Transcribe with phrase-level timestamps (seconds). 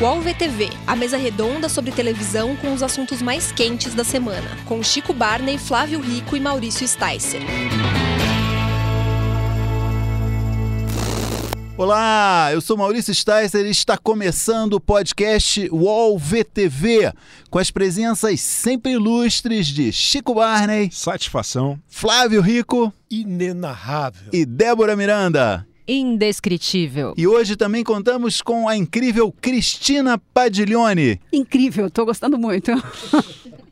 [0.00, 4.82] UOL VTV, a mesa redonda sobre televisão com os assuntos mais quentes da semana, com
[4.82, 7.40] Chico Barney, Flávio Rico e Maurício Sticer.
[11.76, 17.12] Olá, eu sou Maurício Sticer e está começando o podcast UOL VTV,
[17.48, 21.78] com as presenças sempre ilustres de Chico Barney, Satisfação.
[21.86, 24.30] Flávio Rico Inenarrável.
[24.32, 25.64] e Débora Miranda.
[25.86, 27.14] Indescritível.
[27.16, 31.20] E hoje também contamos com a incrível Cristina Padiglione.
[31.32, 32.70] Incrível, tô gostando muito.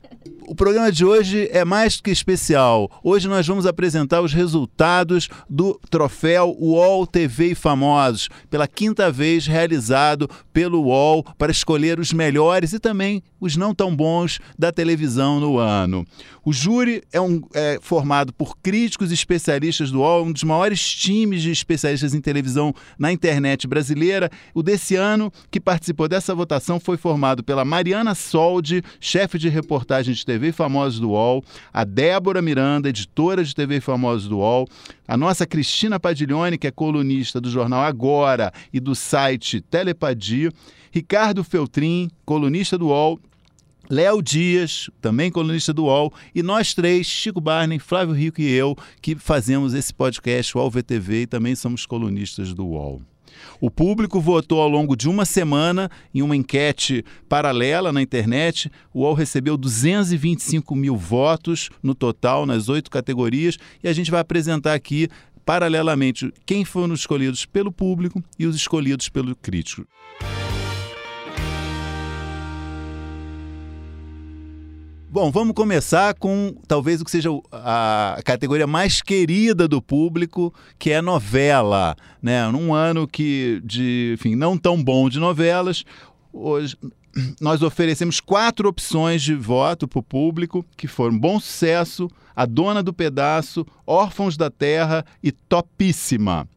[0.47, 2.91] O programa de hoje é mais que especial.
[3.03, 9.47] Hoje nós vamos apresentar os resultados do troféu UOL TV e Famosos, pela quinta vez
[9.47, 15.39] realizado pelo UOL para escolher os melhores e também os não tão bons da televisão
[15.39, 16.05] no ano.
[16.45, 20.83] O júri é, um, é formado por críticos e especialistas do UOL, um dos maiores
[20.95, 24.31] times de especialistas em televisão na internet brasileira.
[24.53, 30.15] O desse ano, que participou dessa votação, foi formado pela Mariana Soldi, chefe de reportagem
[30.15, 34.67] de TV Famosos do UOL, a Débora Miranda, editora de TV Famosos do UOL,
[35.07, 40.51] a nossa Cristina Padiglione, que é colunista do jornal Agora e do site Telepadia,
[40.91, 43.21] Ricardo Feltrin, colunista do UOL,
[43.91, 48.75] Léo Dias, também colunista do UOL, e nós três, Chico Barney, Flávio Rico e eu,
[49.03, 53.03] que fazemos esse podcast UOL VTV e também somos colunistas do UOL.
[53.61, 58.71] O público votou ao longo de uma semana em uma enquete paralela na internet.
[58.93, 64.21] O UOL recebeu 225 mil votos no total, nas oito categorias, e a gente vai
[64.21, 65.09] apresentar aqui,
[65.45, 69.87] paralelamente, quem foram escolhidos pelo público e os escolhidos pelo crítico.
[75.13, 80.91] Bom, vamos começar com talvez o que seja a categoria mais querida do público, que
[80.91, 81.95] é novela.
[82.23, 82.51] Né?
[82.51, 85.85] Num ano que de, enfim, não tão bom de novelas,
[86.33, 86.79] hoje
[87.39, 92.83] nós oferecemos quatro opções de voto para o público, que foram Bom Sucesso, A Dona
[92.83, 96.49] do Pedaço, Órfãos da Terra e Topíssima.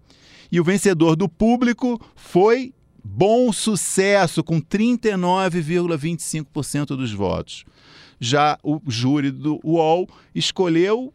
[0.50, 2.74] E o vencedor do público foi
[3.04, 7.66] Bom Sucesso, com 39,25% dos votos
[8.20, 11.14] já o júri do UOL escolheu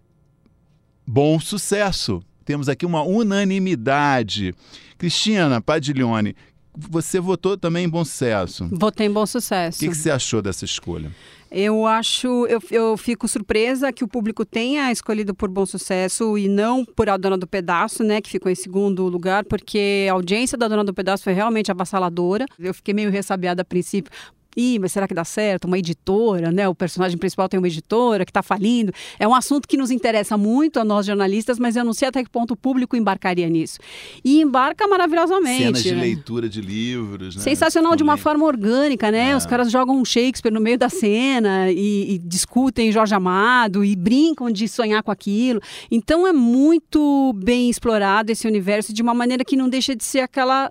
[1.06, 2.22] bom sucesso.
[2.44, 4.54] Temos aqui uma unanimidade.
[4.98, 6.36] Cristina Padiglione,
[6.74, 8.68] você votou também em bom sucesso.
[8.72, 9.78] Votei em bom sucesso.
[9.78, 11.10] O que, que você achou dessa escolha?
[11.50, 16.48] Eu acho, eu, eu fico surpresa que o público tenha escolhido por bom sucesso e
[16.48, 20.56] não por a Dona do Pedaço, né, que ficou em segundo lugar, porque a audiência
[20.56, 22.46] da Dona do Pedaço foi realmente avassaladora.
[22.56, 24.12] Eu fiquei meio ressabiada a princípio,
[24.56, 25.66] Ih, mas será que dá certo?
[25.66, 26.68] Uma editora, né?
[26.68, 28.92] O personagem principal tem uma editora que está falindo.
[29.18, 32.22] É um assunto que nos interessa muito a nós jornalistas, mas eu não sei até
[32.22, 33.78] que ponto o público embarcaria nisso.
[34.24, 35.62] E embarca maravilhosamente.
[35.62, 36.00] Cenas de né?
[36.00, 37.36] leitura de livros.
[37.36, 37.42] Né?
[37.42, 39.30] Sensacional de uma forma orgânica, né?
[39.30, 39.36] É.
[39.36, 43.94] Os caras jogam um Shakespeare no meio da cena e, e discutem Jorge Amado e
[43.94, 45.60] brincam de sonhar com aquilo.
[45.90, 50.20] Então é muito bem explorado esse universo de uma maneira que não deixa de ser
[50.20, 50.70] aquela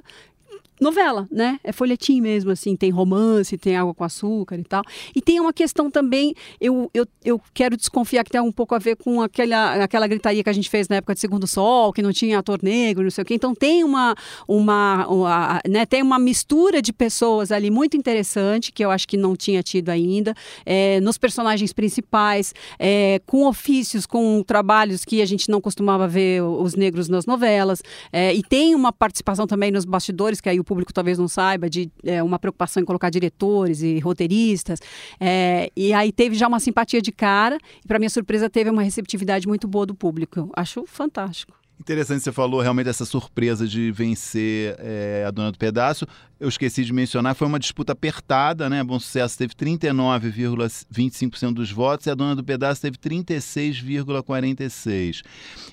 [0.80, 1.60] novela, né?
[1.64, 4.84] É folhetim mesmo, assim, tem romance, tem água com açúcar e tal.
[5.16, 8.80] E tem uma questão também, eu, eu, eu quero desconfiar que tem um pouco a
[8.80, 12.02] ver com aquela, aquela gritaria que a gente fez na época de Segundo Sol, que
[12.02, 13.34] não tinha ator negro, não sei o quê.
[13.34, 14.16] Então tem uma,
[14.48, 19.18] uma, uma né, tem uma mistura de pessoas ali muito interessante, que eu acho que
[19.18, 20.34] não tinha tido ainda,
[20.66, 26.42] é, nos personagens principais, é, com ofícios, com trabalhos que a gente não costumava ver
[26.44, 27.82] os negros nas novelas.
[28.12, 31.68] É, e tem uma participação também nos bastidores, que aí o público talvez não saiba,
[31.68, 34.80] de é, uma preocupação em colocar diretores e roteiristas.
[35.20, 38.84] É, e aí teve já uma simpatia de cara, e para minha surpresa teve uma
[38.84, 40.52] receptividade muito boa do público.
[40.56, 41.58] Acho fantástico.
[41.80, 46.06] Interessante, você falou realmente dessa surpresa de vencer é, a Dona do Pedaço.
[46.38, 48.84] Eu esqueci de mencionar, foi uma disputa apertada, né?
[48.84, 55.24] Bom Sucesso teve 39,25% dos votos e a Dona do Pedaço teve 36,46%.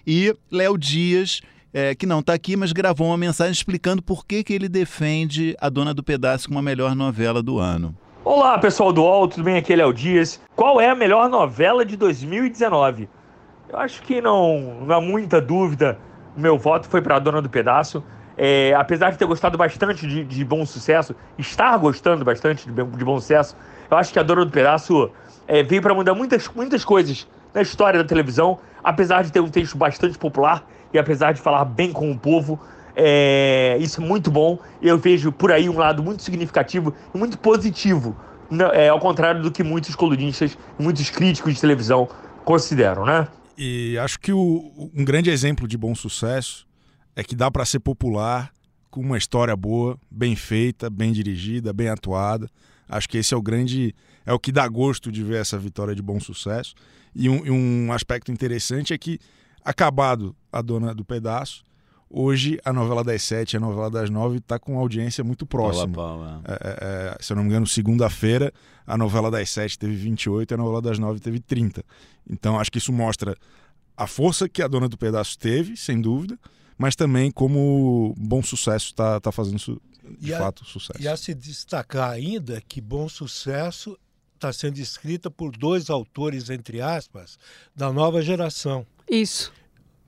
[0.06, 1.40] E Léo Dias
[1.72, 5.56] é, que não está aqui, mas gravou uma mensagem explicando por que, que ele defende
[5.60, 7.94] A Dona do Pedaço como a melhor novela do ano.
[8.24, 9.56] Olá, pessoal do UOL, tudo bem?
[9.56, 10.40] Aqui é Léo Dias.
[10.56, 13.08] Qual é a melhor novela de 2019?
[13.68, 15.98] Eu acho que não, não há muita dúvida.
[16.36, 18.02] O meu voto foi para A Dona do Pedaço.
[18.36, 23.04] É, apesar de ter gostado bastante de, de Bom Sucesso, estar gostando bastante de, de
[23.04, 23.56] Bom Sucesso,
[23.90, 25.10] eu acho que A Dona do Pedaço
[25.46, 29.48] é, veio para mudar muitas, muitas coisas na história da televisão, apesar de ter um
[29.48, 32.58] texto bastante popular e apesar de falar bem com o povo,
[32.94, 34.58] é, isso é muito bom.
[34.80, 38.16] Eu vejo por aí um lado muito significativo e muito positivo,
[38.72, 42.08] é, ao contrário do que muitos colunistas, muitos críticos de televisão
[42.44, 43.28] consideram, né?
[43.58, 46.66] E acho que o, um grande exemplo de bom sucesso
[47.14, 48.50] é que dá para ser popular
[48.90, 52.48] com uma história boa, bem feita, bem dirigida, bem atuada.
[52.88, 53.94] Acho que esse é o grande.
[54.24, 56.74] É o que dá gosto de ver essa vitória de bom sucesso.
[57.14, 59.18] E um, e um aspecto interessante é que,
[59.70, 61.64] acabado a dona do pedaço,
[62.08, 65.92] hoje a novela das sete, a novela das nove está com audiência muito próxima.
[65.92, 66.42] Paula, Paula.
[66.46, 68.52] É, é, é, se eu não me engano, segunda-feira,
[68.86, 71.82] a novela das sete teve 28 e a novela das nove teve 30.
[72.30, 73.36] Então, acho que isso mostra
[73.96, 76.38] a força que a dona do pedaço teve, sem dúvida,
[76.78, 79.80] mas também como bom sucesso está tá fazendo su
[80.20, 81.02] de E a- fato sucesso.
[81.02, 83.98] E a se destacar ainda que Bom Sucesso
[84.36, 87.36] está sendo escrita por dois autores, entre aspas,
[87.74, 88.86] da nova geração.
[89.08, 89.52] Isso.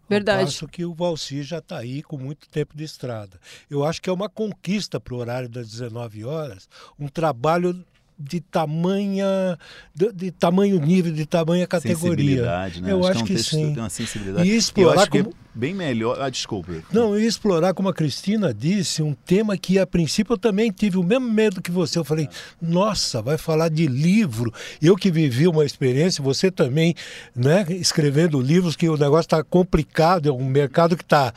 [0.09, 0.45] Verdade.
[0.45, 3.39] passo que o Valci já está aí com muito tempo de estrada.
[3.71, 6.67] Eu acho que é uma conquista para o horário das 19 horas,
[6.99, 7.85] um trabalho
[8.19, 9.59] de tamanha
[9.95, 12.17] de, de tamanho nível, de tamanha categoria.
[12.17, 12.91] Sensibilidade, né?
[12.91, 13.75] Eu acho, acho que é um que texto sim.
[13.75, 14.49] tem uma sensibilidade.
[14.49, 16.21] E eu explorar acho que como- é bem melhor.
[16.21, 16.73] Ah, desculpa.
[16.93, 20.97] Não, e explorar, como a Cristina disse, um tema que a princípio eu também tive
[20.99, 21.99] o mesmo medo que você.
[21.99, 22.29] Eu falei,
[22.61, 24.53] nossa, vai falar de livro.
[24.81, 26.95] Eu que vivi uma experiência, você também,
[27.35, 31.33] né, escrevendo livros, que o negócio está complicado, é um mercado que está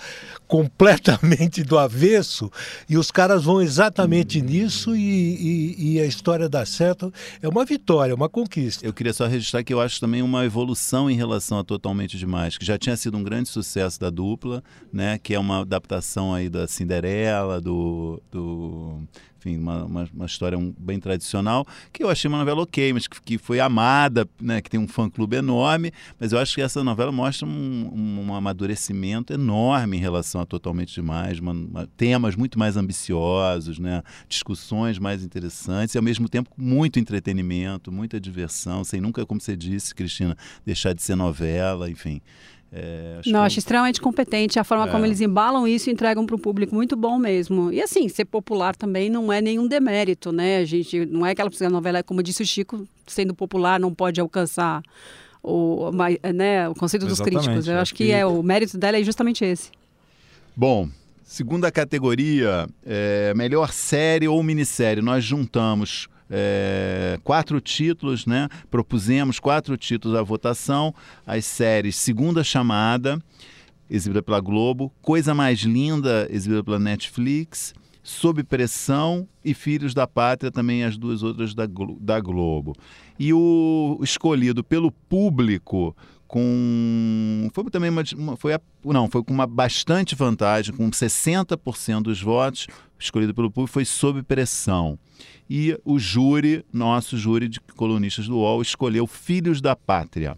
[0.47, 2.51] completamente do avesso,
[2.89, 4.99] e os caras vão exatamente nisso e,
[5.79, 7.11] e- e a história dá certo.
[7.41, 8.85] É uma vitória, é uma conquista.
[8.85, 12.57] Eu queria só registrar que eu acho também uma evolução em relação a Totalmente Demais,
[12.57, 15.17] que já tinha sido um grande sucesso da dupla, né?
[15.17, 18.21] Que é uma adaptação aí da Cinderela, do.
[18.31, 18.97] do
[19.37, 23.07] enfim, uma, uma, uma história um- bem tradicional, que eu achei uma novela ok, mas
[23.07, 24.61] que, que foi amada, né?
[24.61, 29.33] Que tem um fã-clube enorme, mas eu acho que essa novela mostra um, um amadurecimento
[29.33, 34.03] enorme em relação a Totalmente Demais, uma- uma- temas muito mais ambiciosos, né?
[34.29, 39.55] Discussões mais interessantes e ao mesmo tempo muito entretenimento, muita diversão, sem nunca, como você
[39.55, 42.21] disse, Cristina, deixar de ser novela, enfim.
[42.73, 44.91] É, acho Não, que- acho extremamente competente a forma É.
[44.91, 47.71] como eles embalam isso e entregam para o público muito bom mesmo.
[47.71, 50.57] E assim, ser popular também não é nenhum demérito, né?
[50.59, 54.81] A gente não é aquela novela, como disse o Chico, sendo popular não pode alcançar
[55.43, 55.89] o,
[56.33, 57.67] né, o conceito dos Exatamente, críticos.
[57.67, 59.69] Eu acho acho que, que- é o mérito dela é justamente esse.
[60.55, 60.87] Bom,
[61.25, 65.01] segunda categoria, é, melhor série ou minissérie.
[65.03, 68.47] Nós juntamos é, quatro títulos, né?
[68.69, 70.95] Propusemos quatro títulos à votação.
[71.27, 73.21] As séries Segunda Chamada,
[73.89, 80.49] exibida pela Globo, Coisa Mais Linda, exibida pela Netflix, Sob Pressão e Filhos da Pátria,
[80.49, 81.67] também as duas outras da,
[81.99, 82.73] da Globo.
[83.19, 85.95] E o escolhido pelo público
[86.27, 92.21] com foi também uma- foi a- não foi com uma bastante vantagem com 60% dos
[92.21, 92.67] votos
[93.01, 94.97] escolhido pelo público foi sob pressão
[95.49, 100.37] e o júri nosso júri de colunistas do UOL escolheu Filhos da Pátria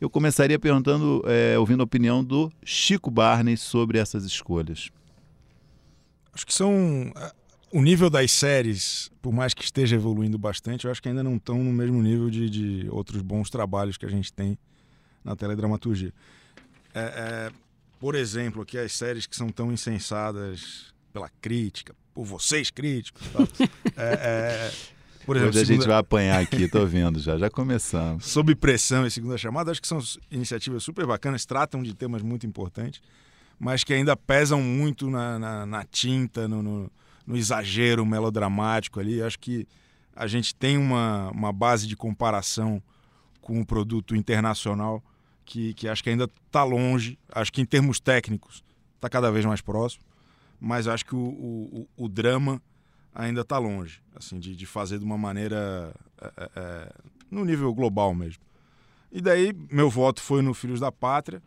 [0.00, 4.90] eu começaria perguntando é, ouvindo a opinião do Chico Barney sobre essas escolhas
[6.32, 7.12] Acho que são.
[7.16, 7.32] eh,
[7.72, 11.36] O nível das séries, por mais que esteja evoluindo bastante, eu acho que ainda não
[11.36, 14.58] estão no mesmo nível de, de outros bons trabalhos que a gente tem
[15.24, 16.12] na teledramaturgia.
[16.92, 17.52] É, é,
[18.00, 23.22] por exemplo, aqui as séries que são tão insensadas pela crítica, por vocês críticos.
[23.96, 24.72] É, é,
[25.26, 28.54] por exemplo, Hoje a gente segunda- vai apanhar aqui tô vendo já já começamos Sob
[28.54, 33.02] Pressão e Segunda Chamada, acho que são iniciativas super bacanas, tratam de temas muito importantes,
[33.58, 36.90] mas que ainda pesam muito na, na, na tinta, no, no,
[37.26, 39.22] no exagero melodramático ali.
[39.22, 39.66] Acho que
[40.16, 42.82] a gente tem uma, uma base de comparação
[43.42, 45.02] com o produto internacional
[45.44, 47.18] que, que acho que ainda está longe.
[47.30, 48.64] Acho que em termos técnicos
[48.96, 50.02] está cada vez mais próximo,
[50.60, 52.60] mas acho que o, o, o- drama
[53.14, 56.92] ainda está longe, assim, de, de fazer de uma maneira é, é, é,
[57.30, 58.42] no nível global mesmo.
[59.10, 61.42] E daí meu voto foi no Filhos da Pátria,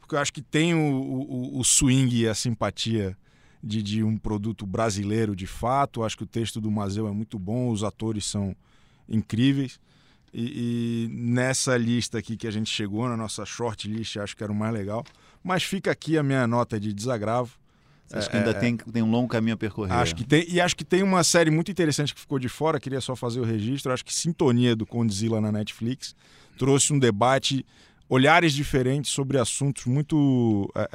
[0.00, 3.16] porque eu acho que tem o, o, o swing e a simpatia
[3.62, 6.00] de, de um produto brasileiro de fato.
[6.00, 8.54] Eu acho que o texto do Mazeu é muito bom, os atores são
[9.08, 9.80] incríveis.
[10.32, 14.44] E, e nessa lista aqui que a gente chegou, na nossa short list, acho que
[14.44, 15.04] era o mais legal.
[15.42, 17.56] Mas fica aqui a minha nota de desagravo.
[18.12, 20.60] Acho que ainda É, tem, tem um longo caminho a percorrer Acho que tem, e
[20.60, 23.44] acho que tem uma série muito interessante que ficou de fora, queria só fazer o
[23.44, 23.92] registro.
[23.92, 26.14] Acho que Sintonia do Condzilla na Netflix
[26.58, 27.64] trouxe um debate,
[28.08, 30.88] olhares diferentes sobre assuntos muito é, é,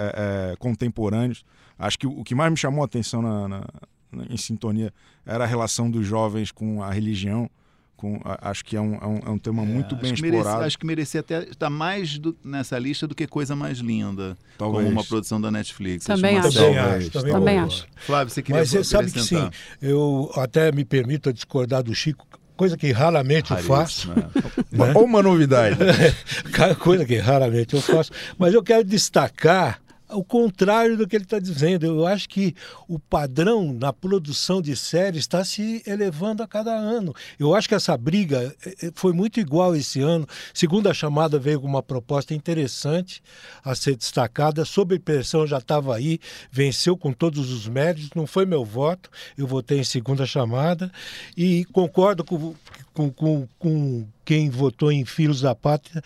[0.51, 1.45] é, contemporâneos.
[1.77, 3.65] Acho que o, o que mais me chamou a atenção na, na-
[4.11, 4.93] na- em Sintonia
[5.25, 7.49] era a relação dos jovens com a religião.
[7.95, 10.63] Com, acho que é um, é um, é um tema muito É, bem acho explorado.
[10.65, 14.83] acho que merecia até estar mais do- nessa lista do que Coisa Mais Linda, Talvez.
[14.83, 16.03] como uma produção da Netflix.
[16.05, 16.51] Também acho.
[16.53, 17.85] Também acho, também, Também acho.
[17.95, 19.49] Flávio, você queria Mas você sabe que sim,
[19.81, 24.09] eu até me permito discordar do Chico, coisa que raramente eu faço.
[24.11, 24.97] Raríssimo, é.
[24.97, 25.77] Ou uma novidade.
[26.79, 28.11] Coisa que raramente eu faço.
[28.37, 29.79] Mas eu quero destacar
[30.13, 31.85] o contrário do que ele está dizendo.
[31.85, 32.55] Eu acho que
[32.87, 37.13] o padrão na produção de séries está se elevando a cada ano.
[37.39, 40.27] Eu acho que essa briga eh, eh, foi muito igual esse ano.
[40.53, 43.21] Segundo a chamada, veio com uma proposta interessante
[43.63, 44.65] a ser destacada.
[44.65, 46.19] Sob pressão já estava aí,
[46.51, 48.09] venceu com todos os méritos.
[48.15, 50.91] Não foi meu voto, eu votei em segunda chamada.
[51.35, 52.55] E concordo com,
[52.93, 56.01] com, com, com quem votou em Filhos da Pátria,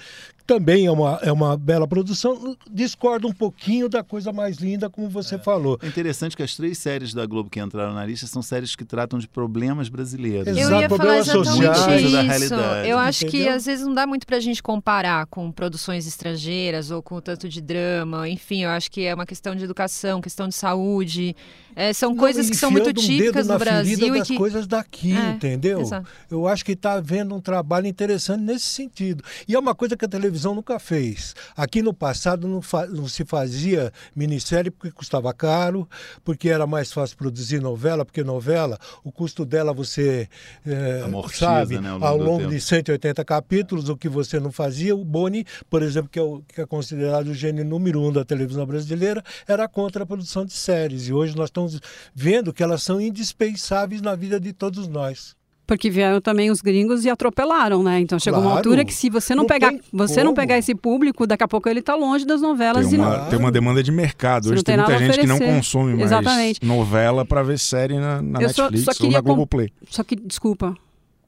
[0.48, 2.56] também é uma, é uma bela produção.
[2.72, 5.38] Discordo um pouquinho da coisa mais linda, como você é.
[5.38, 5.78] falou.
[5.84, 8.86] É interessante que as três séries da Globo que entraram na lista são séries que
[8.86, 10.48] tratam de problemas brasileiros.
[10.48, 12.12] Eu ia falar exatamente isso.
[12.12, 12.88] Da realidade.
[12.88, 13.46] Eu acho Entendeu?
[13.46, 17.50] que às vezes não dá muito pra gente comparar com produções estrangeiras ou com tanto
[17.50, 18.30] de drama.
[18.30, 21.36] Enfim, eu acho que é uma questão de educação, questão de saúde.
[21.78, 24.08] É, são não, coisas que são muito típicas um no Brasil.
[24.08, 24.36] e das que...
[24.36, 25.82] coisas daqui, é, entendeu?
[25.82, 26.10] Exato.
[26.30, 29.24] Eu acho que está havendo um trabalho interessante nesse sentido.
[29.48, 31.36] E é uma coisa que a televisão nunca fez.
[31.56, 32.88] Aqui no passado não, fa...
[32.88, 35.88] não se fazia minissérie porque custava caro,
[36.26, 40.28] porque era mais fácil produzir novela, porque novela, o custo dela você
[40.66, 44.52] é, Amortiza, sabe, né, ao longo, ao longo de 180 capítulos, o que você não
[44.52, 44.96] fazia.
[44.96, 48.26] O Boni, por exemplo, que é, o, que é considerado o gênio número um da
[48.26, 51.08] televisão brasileira, era contra a produção de séries.
[51.08, 51.82] E hoje nós estamos estamos
[52.14, 55.36] vendo que elas são indispensáveis na vida de todos nós.
[55.66, 58.00] Porque vieram também os gringos e atropelaram, né?
[58.00, 58.54] Então chegou claro.
[58.54, 61.48] uma altura que se você não, não pegar, você não pegar esse público, daqui a
[61.48, 64.50] pouco ele está longe das novelas tem uma, e Tem uma demanda de mercado.
[64.50, 66.66] Hoje tem, tem muita gente que não consome mais Exatamente.
[66.66, 69.70] novela para ver série na, na Netflix só, só ou na Globoplay.
[69.90, 70.74] Só que, desculpa,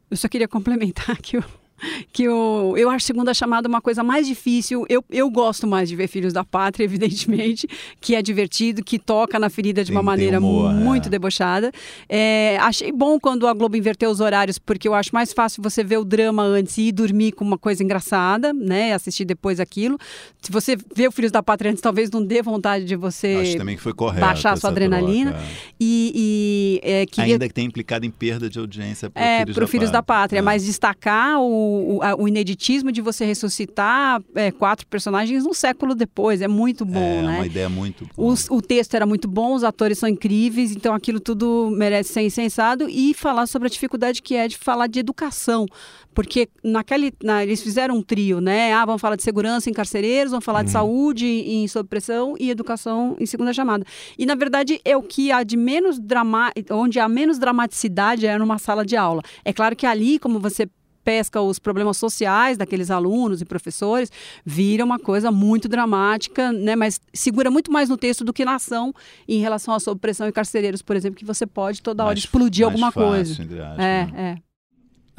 [0.10, 1.44] eu só queria complementar que eu
[2.12, 4.86] que eu, eu acho segunda chamada uma coisa mais difícil.
[4.90, 7.68] Eu, eu gosto mais de ver Filhos da Pátria, evidentemente,
[8.00, 11.10] que é divertido, que toca na ferida de tem, uma maneira humor, muito é.
[11.10, 11.72] debochada.
[12.08, 15.84] É, achei bom quando a Globo inverteu os horários, porque eu acho mais fácil você
[15.84, 18.94] ver o drama antes e ir dormir com uma coisa engraçada, né?
[18.94, 19.98] Assistir depois aquilo.
[20.42, 23.58] Se você vê o Filhos da Pátria antes, talvez não dê vontade de você acho
[23.58, 25.32] também que foi correto baixar a sua adrenalina.
[25.32, 25.48] Troca.
[25.80, 27.34] E, e é, queria...
[27.34, 30.40] Ainda que tenha implicado em perda de audiência para é, Filhos, da, Filhos da Pátria,
[30.40, 30.42] é.
[30.42, 36.42] mas destacar o o, o, ineditismo de você ressuscitar é, quatro personagens um século depois.
[36.42, 37.34] É muito bom, é, né?
[37.34, 38.32] É uma ideia muito boa.
[38.32, 42.22] Os, o texto era muito bom, os atores são incríveis, então aquilo tudo merece ser
[42.22, 45.66] incensado e falar sobre a dificuldade que é de falar de educação.
[46.14, 48.74] Porque naquele, na, eles fizeram um trio, né?
[48.74, 50.74] Ah, vamos falar de segurança em carcereiros, vamos falar de uhum.
[50.74, 53.86] saúde em sob pressão e educação em segunda chamada.
[54.18, 58.38] E na verdade é o que há de menos drama, onde há menos dramaticidade é
[58.38, 59.22] numa sala de aula.
[59.46, 60.68] É claro que ali, como você
[61.10, 64.12] pesca os problemas sociais daqueles alunos e professores,
[64.46, 66.76] vira uma coisa muito dramática, né?
[66.76, 68.94] mas segura muito mais no texto do que na ação
[69.28, 72.64] em relação à supressão e carcereiros, por exemplo, que você pode toda hora mais, explodir
[72.64, 73.32] alguma fácil, coisa.
[73.42, 74.12] Aspas, é, né?
[74.16, 74.49] é.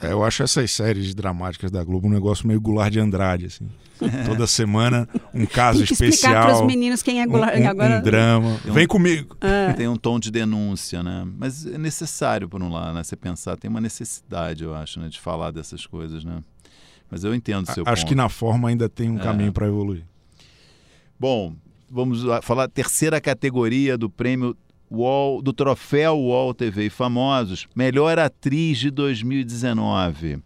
[0.02, 3.69] É, eu acho essas séries dramáticas da Globo um negócio meio Goulart de Andrade, assim.
[4.25, 6.33] Toda semana um caso Tem que especial.
[6.33, 7.99] Explicar para os meninos quem é Goulart um, um, agora.
[7.99, 8.61] Um drama.
[8.66, 9.37] Um, Vem comigo.
[9.40, 9.75] É.
[9.75, 11.26] Tem um tom de denúncia, né?
[11.37, 13.02] Mas é necessário por um lado, né?
[13.02, 16.42] Você pensar, tem uma necessidade, eu acho, né, de falar dessas coisas, né?
[17.11, 18.09] Mas eu entendo o seu Acho ponto.
[18.09, 19.23] que na forma ainda tem um é.
[19.23, 20.04] caminho para evoluir.
[21.19, 21.54] Bom,
[21.90, 24.57] vamos falar terceira categoria do prêmio
[24.90, 30.42] Wall, do troféu Wall TV Famosos, melhor atriz de 2019.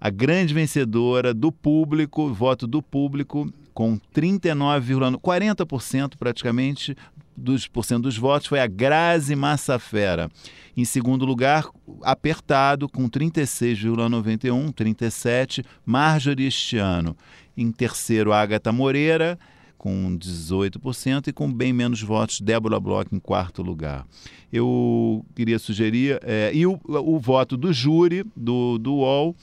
[0.00, 6.96] A grande vencedora do público, voto do público, com 39,40% 40% praticamente
[7.36, 10.30] dos, por cento dos votos foi a Grazi Massafera.
[10.76, 11.68] Em segundo lugar,
[12.02, 17.16] apertado, com 36,91%, 37%, Marjorie este ano.
[17.56, 19.38] Em terceiro, Agatha Moreira,
[19.84, 24.06] com 18%, e com bem menos votos, Débora Bloch em quarto lugar.
[24.50, 29.36] Eu queria sugerir, é, e o, o, voto do júri, do, do UOL,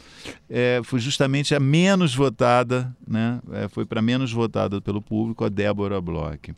[0.50, 3.40] é, foi justamente a menos votada, né?
[3.52, 6.56] É, foi para menos votada pelo público, a Débora Bloch.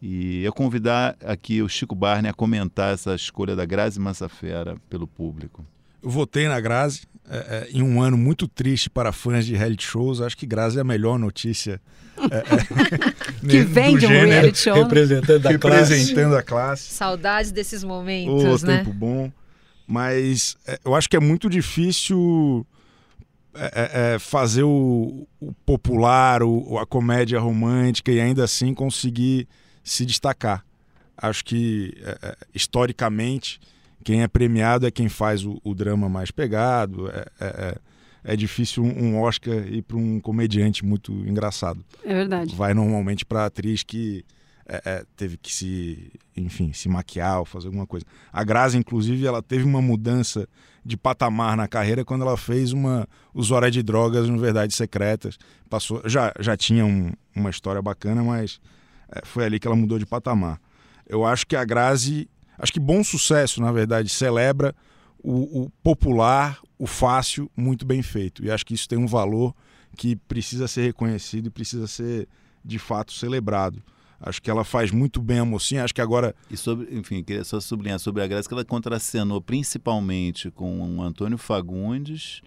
[0.00, 5.08] E eu convidar aqui o Chico Barney a comentar essa escolha da Grazi Massafera pelo
[5.08, 5.66] público.
[6.00, 9.84] Eu votei na Grazi é, é, em um ano muito triste para fãs de reality
[9.84, 10.20] shows.
[10.20, 11.80] Acho que Grazi é a melhor notícia
[12.30, 14.74] é, é que vem de um gênero, reality show.
[14.74, 16.36] Representando a representando classe.
[16.36, 16.82] a classe.
[16.94, 18.78] Saudades desses momentos, oh, né?
[18.78, 19.30] Tempo bom.
[19.86, 22.64] Mas é, eu acho que é muito difícil
[23.54, 29.48] é, fazer o, o popular, o, a comédia romântica e ainda assim conseguir
[29.82, 30.64] se destacar.
[31.16, 31.94] Acho que,
[32.54, 33.58] historicamente,
[34.06, 37.10] quem é premiado é quem faz o, o drama mais pegado.
[37.10, 37.78] É, é, é,
[38.22, 41.84] é difícil um Oscar ir para um comediante muito engraçado.
[42.04, 42.54] É verdade.
[42.54, 44.24] Vai normalmente para atriz que
[44.64, 48.06] é, é, teve que se, enfim, se maquiar ou fazer alguma coisa.
[48.32, 50.48] A Grazi, inclusive, ela teve uma mudança
[50.84, 55.36] de patamar na carreira quando ela fez uma usuária de drogas no Verdades Secretas.
[55.68, 58.60] Passou, já, já tinha um, uma história bacana, mas
[59.10, 60.60] é, foi ali que ela mudou de patamar.
[61.08, 64.74] Eu acho que a Grazi, acho que bom sucesso, na verdade, celebra
[65.18, 68.44] o, o popular, o fácil, muito bem feito.
[68.44, 69.54] E acho que isso tem um valor
[69.96, 72.28] que precisa ser reconhecido e precisa ser
[72.64, 73.82] de fato celebrado.
[74.20, 75.84] Acho que ela faz muito bem a mocinha.
[75.84, 76.34] Acho que agora.
[76.50, 81.02] E sobre, enfim, queria só sublinhar sobre a Graça que ela contracenou principalmente com o
[81.02, 82.40] Antônio Fagundes,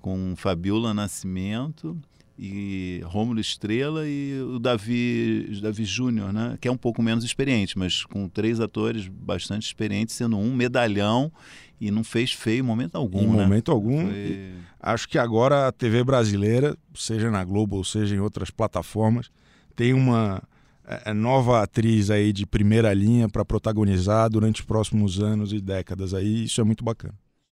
[0.00, 2.00] com Fabiola Nascimento
[2.42, 6.56] e Rômulo Estrela e o Davi, Davi Júnior, né?
[6.58, 11.30] que é um pouco menos experiente, mas com três atores bastante experientes, sendo um medalhão
[11.78, 13.20] e não fez feio em momento algum.
[13.20, 13.42] Em né?
[13.42, 14.06] momento algum.
[14.06, 14.54] Foi...
[14.80, 19.30] Acho que agora a TV brasileira, seja na Globo ou seja em outras plataformas,
[19.76, 20.42] tem uma
[20.86, 25.60] é, é nova atriz aí de primeira linha para protagonizar durante os próximos anos e
[25.60, 26.44] décadas aí.
[26.44, 27.14] Isso é muito bacana.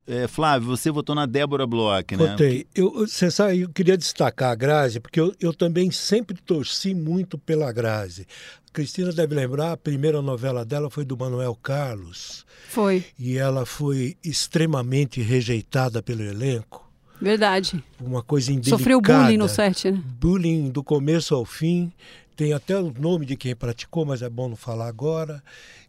[0.07, 2.27] É, Flávio, você votou na Débora Bloch, né?
[2.27, 2.67] Votei.
[2.75, 7.39] Eu, você sabe, eu queria destacar a Grazi, porque eu, eu também sempre torci muito
[7.39, 8.27] pela Grazi.
[8.69, 12.45] A Cristina deve lembrar, a primeira novela dela foi do Manuel Carlos.
[12.69, 13.05] Foi.
[13.19, 16.91] E ela foi extremamente rejeitada pelo elenco.
[17.21, 17.83] Verdade.
[18.01, 18.79] Uma coisa indelicada.
[18.79, 20.03] Sofreu bullying no set, né?
[20.19, 21.93] Bullying do começo ao fim.
[22.35, 25.43] Tem até o nome de quem praticou, mas é bom não falar agora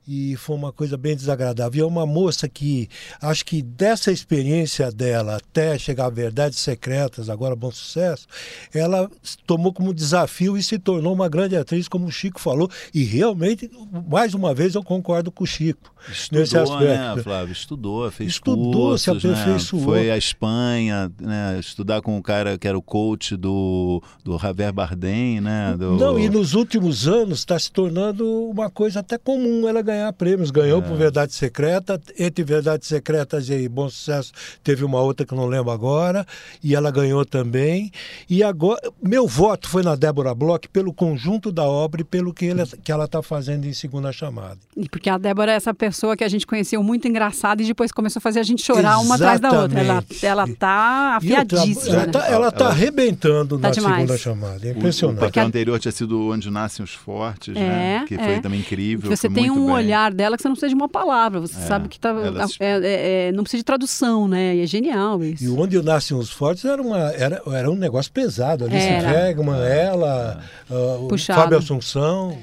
[0.07, 1.79] e foi uma coisa bem desagradável.
[1.79, 2.89] E é uma moça que
[3.21, 8.27] acho que dessa experiência dela até chegar a Verdades Secretas, agora Bom Sucesso,
[8.73, 9.09] ela
[9.45, 12.69] tomou como desafio e se tornou uma grande atriz, como o Chico falou.
[12.93, 13.69] E realmente,
[14.09, 15.93] mais uma vez, eu concordo com o Chico.
[16.09, 17.15] Estudou, nesse aspecto.
[17.15, 17.51] né, Flávio?
[17.51, 19.81] Estudou, fez Estudou, cursos, se aperfeiçoou.
[19.81, 19.87] Né?
[19.87, 21.59] Foi à Espanha, né?
[21.59, 25.75] estudar com o cara que era o coach do, do Javier Bardem, né?
[25.77, 25.97] Do...
[25.97, 30.51] Não, e nos últimos anos está se tornando uma coisa até comum ela ganhar prêmios.
[30.51, 30.81] Ganhou é.
[30.81, 34.31] por Verdade Secreta, entre Verdade Secretas e Bom Sucesso
[34.63, 36.25] teve uma outra que eu não lembro agora,
[36.63, 37.91] e ela ganhou também.
[38.29, 42.45] E agora, meu voto foi na Débora Bloch pelo conjunto da obra e pelo que,
[42.45, 44.57] ele, que ela está fazendo em segunda chamada.
[44.75, 47.91] E porque a Débora é essa pessoa que a gente conheceu muito engraçada e depois
[47.91, 49.05] começou a fazer a gente chorar Exatamente.
[49.05, 49.79] uma atrás da outra.
[49.79, 51.95] Ela, ela tá afiadíssima.
[51.95, 53.95] Ela, tá, ela tá arrebentando tá na demais.
[53.95, 54.67] segunda chamada.
[54.67, 55.17] É impressionante.
[55.17, 57.61] O, o papel anterior tinha sido Onde Nascem os Fortes, né?
[57.61, 58.05] é, né?
[58.07, 58.39] Que foi é.
[58.39, 59.09] também incrível.
[59.09, 59.80] Você tem um bem.
[59.83, 61.39] Olhar dela que você não precisa de uma palavra.
[61.39, 62.13] Você é, sabe que tá,
[62.59, 64.55] é, é, é, não precisa de tradução, né?
[64.55, 65.43] E é genial isso.
[65.43, 68.65] E Onde Nascem os Fortes era, uma, era, era um negócio pesado.
[68.65, 72.37] Alice Wegman, ela, uh, o Fábio Assunção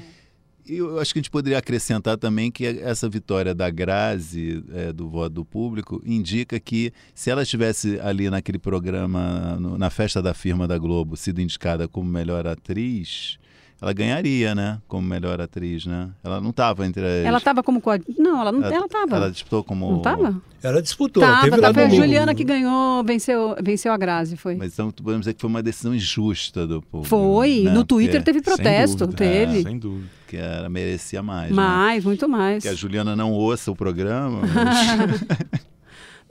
[0.75, 5.09] eu acho que a gente poderia acrescentar também que essa vitória da Grazi, é, do
[5.09, 10.33] voto do público, indica que se ela estivesse ali naquele programa, no, na festa da
[10.33, 13.39] firma da Globo, sido indicada como melhor atriz,
[13.81, 14.79] ela ganharia, né?
[14.87, 16.09] Como melhor atriz, né?
[16.23, 17.25] Ela não estava entre as...
[17.25, 17.81] Ela estava como...
[18.17, 19.15] Não, ela não ela, ela tava.
[19.15, 19.89] Ela disputou como...
[19.89, 20.41] Não estava?
[20.61, 21.23] Ela disputou.
[21.23, 24.55] Tava, teve tava, foi a Juliana que ganhou, venceu, venceu a Grazi, foi.
[24.55, 27.05] Mas então podemos dizer que foi uma decisão injusta do povo.
[27.05, 27.61] Foi.
[27.61, 27.71] Né?
[27.71, 29.59] No Twitter Porque, teve protesto, dúvida, teve.
[29.59, 30.09] É, sem dúvida.
[30.27, 31.51] Que ela merecia mais.
[31.51, 32.07] Mais, né?
[32.07, 32.63] muito mais.
[32.63, 34.41] Que a Juliana não ouça o programa.
[34.41, 35.59] Mas...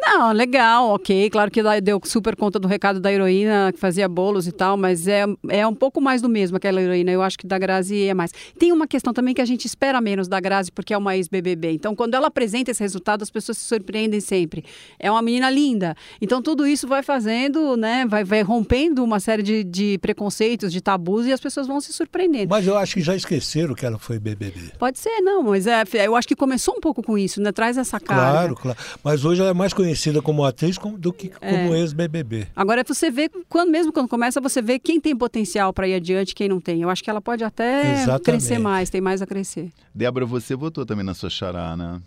[0.00, 1.28] Não, legal, ok.
[1.28, 5.08] Claro que deu super conta do recado da heroína, que fazia bolos e tal, mas
[5.08, 7.10] é, é um pouco mais do mesmo aquela heroína.
[7.10, 8.32] Eu acho que da Grazi é mais.
[8.56, 11.72] Tem uma questão também que a gente espera menos da Grazi, porque é uma ex-BBB.
[11.72, 14.64] Então, quando ela apresenta esse resultado, as pessoas se surpreendem sempre.
[15.00, 15.96] É uma menina linda.
[16.20, 18.06] Então, tudo isso vai fazendo, né?
[18.08, 21.92] Vai, vai rompendo uma série de, de preconceitos, de tabus, e as pessoas vão se
[21.92, 22.50] surpreendendo.
[22.50, 24.72] Mas eu acho que já esqueceram que ela foi BBB.
[24.78, 27.50] Pode ser, não, mas é, eu acho que começou um pouco com isso, né?
[27.50, 28.30] Traz essa cara.
[28.30, 28.78] Claro, claro.
[29.02, 31.80] Mas hoje ela é mais conhecida conhecida como atriz do que como é.
[31.80, 32.48] ex-BBB.
[32.54, 36.34] Agora você vê, quando, mesmo quando começa, você vê quem tem potencial para ir adiante
[36.34, 36.82] quem não tem.
[36.82, 38.22] Eu acho que ela pode até Exatamente.
[38.24, 39.72] crescer mais, tem mais a crescer.
[39.94, 42.02] Débora, você votou também na sua chará, né?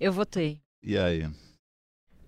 [0.00, 0.60] Eu votei.
[0.82, 1.28] E aí?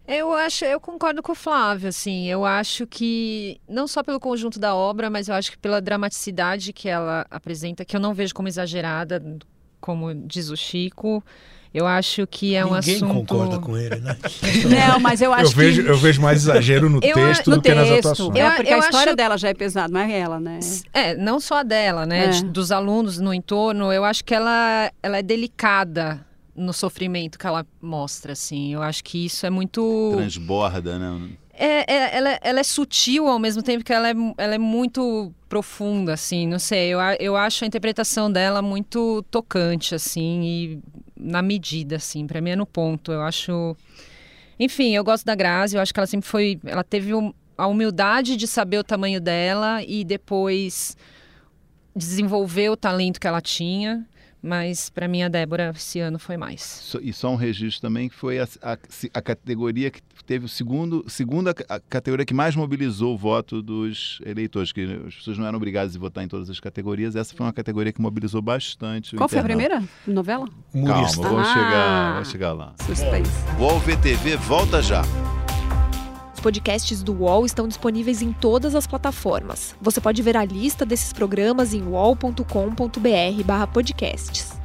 [0.07, 4.59] Eu acho, eu concordo com o Flávio, assim, eu acho que não só pelo conjunto
[4.59, 8.35] da obra, mas eu acho que pela dramaticidade que ela apresenta, que eu não vejo
[8.35, 9.23] como exagerada,
[9.81, 11.25] como diz o Chico.
[11.75, 13.09] Eu acho que é um Ninguém assunto.
[13.09, 14.17] Ninguém concorda com ele, né?
[14.89, 15.89] Não, mas eu acho eu vejo, que.
[15.89, 17.75] Eu vejo mais exagero no eu, texto no do texto.
[17.75, 18.37] que nas atuações.
[18.37, 19.17] É, porque eu a história acho...
[19.17, 20.61] dela já é pesada, não é ela, né?
[20.93, 22.27] É, não só a dela, né?
[22.27, 22.43] É.
[22.43, 23.91] dos alunos no entorno.
[23.91, 28.75] Eu acho que ela, ela é delicada no sofrimento que ela mostra, assim.
[28.75, 30.13] Eu acho que isso é muito.
[30.15, 31.31] Transborda, né?
[31.55, 35.33] É, é, ela, ela é sutil ao mesmo tempo que ela é, ela é muito
[35.49, 36.89] profunda, assim, não sei.
[36.89, 40.83] Eu, eu acho a interpretação dela muito tocante, assim, e
[41.15, 43.13] na medida, assim, para mim é no ponto.
[43.13, 43.77] Eu acho.
[44.59, 46.59] Enfim, eu gosto da Grazi, eu acho que ela sempre foi.
[46.65, 47.13] Ela teve
[47.57, 50.97] a humildade de saber o tamanho dela e depois
[51.95, 54.07] desenvolver o talento que ela tinha.
[54.43, 56.95] Mas para mim a Débora esse ano foi mais.
[57.01, 58.77] E só um registro também que foi a, a,
[59.15, 61.55] a categoria que teve o segundo, segunda
[61.89, 65.99] categoria que mais mobilizou o voto dos eleitores, que as pessoas não eram obrigadas a
[65.99, 67.15] votar em todas as categorias.
[67.15, 69.15] Essa foi uma categoria que mobilizou bastante.
[69.17, 70.49] Qual foi a primeira novela?
[70.73, 72.75] Calma, vamos ah, chegar, vamos chegar lá.
[72.85, 73.31] Suspense.
[73.59, 75.03] UOL VTV volta já
[76.43, 79.75] podcasts do UOL estão disponíveis em todas as plataformas.
[79.81, 84.61] Você pode ver a lista desses programas em uol.com.br/podcasts.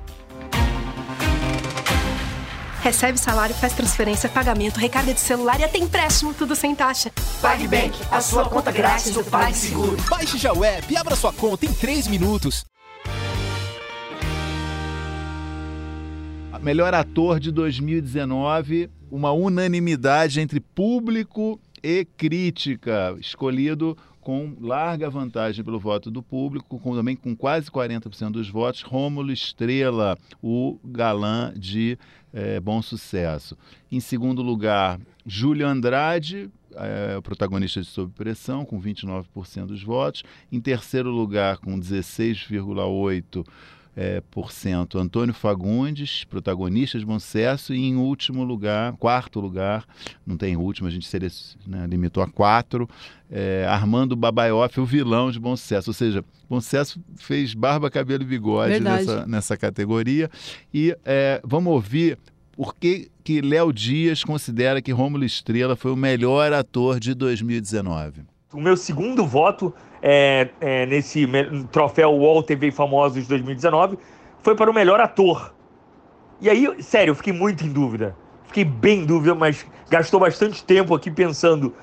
[2.81, 7.11] Recebe salário, faz transferência, pagamento, recarga de celular e até empréstimo, tudo sem taxa.
[7.41, 9.97] PagBank, a sua conta grátis do PagSeguro.
[10.09, 12.65] Baixe já o app e abra sua conta em 3 minutos.
[16.67, 25.79] Melhor ator de 2019, uma unanimidade entre público e crítica, escolhido com larga vantagem pelo
[25.79, 31.97] voto do público, com, também com quase 40% dos votos, Rômulo Estrela, o galã de
[32.33, 33.57] é, Bom Sucesso.
[33.89, 40.23] Em segundo lugar, Júlio Andrade, é, o protagonista de Sob Pressão, com 29% dos votos.
[40.51, 43.47] Em terceiro lugar, com 16,8%
[43.97, 49.83] é, por cento Antônio Fagundes, protagonista de Bom Sucesso, e em último lugar, quarto lugar,
[50.23, 51.09] não tem último, a gente
[51.65, 52.87] né, limitou a quatro,
[53.27, 55.89] é, Armando Babaioff, o vilão de Bom Sucesso.
[55.89, 60.29] Ou seja, Bom Sucesso fez barba, cabelo e bigode nessa, nessa categoria.
[60.71, 62.19] E é, vamos ouvir
[62.51, 68.21] por que, que Léo Dias considera que Rômulo Estrela foi o melhor ator de 2019.
[68.53, 71.27] O meu segundo voto é, é, nesse
[71.69, 73.99] troféu Wall TV Famosos de 2019
[74.39, 75.53] foi para o melhor ator.
[76.39, 78.15] E aí, sério, eu fiquei muito em dúvida.
[78.45, 81.73] Fiquei bem em dúvida, mas gastou bastante tempo aqui pensando.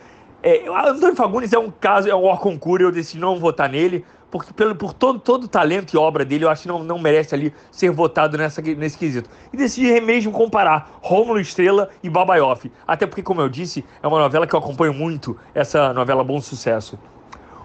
[0.42, 4.02] É, Antônio Fagundes é um caso, é um Orconcura, eu decidi não votar nele,
[4.34, 6.98] porque pelo, por todo, todo o talento e obra dele, eu acho que não, não
[6.98, 9.30] merece ali ser votado nessa, nesse quesito.
[9.52, 12.68] E decidi mesmo comparar Rômulo Estrela e Babaioff.
[12.84, 16.40] Até porque, como eu disse, é uma novela que eu acompanho muito, essa novela Bom
[16.40, 16.98] Sucesso.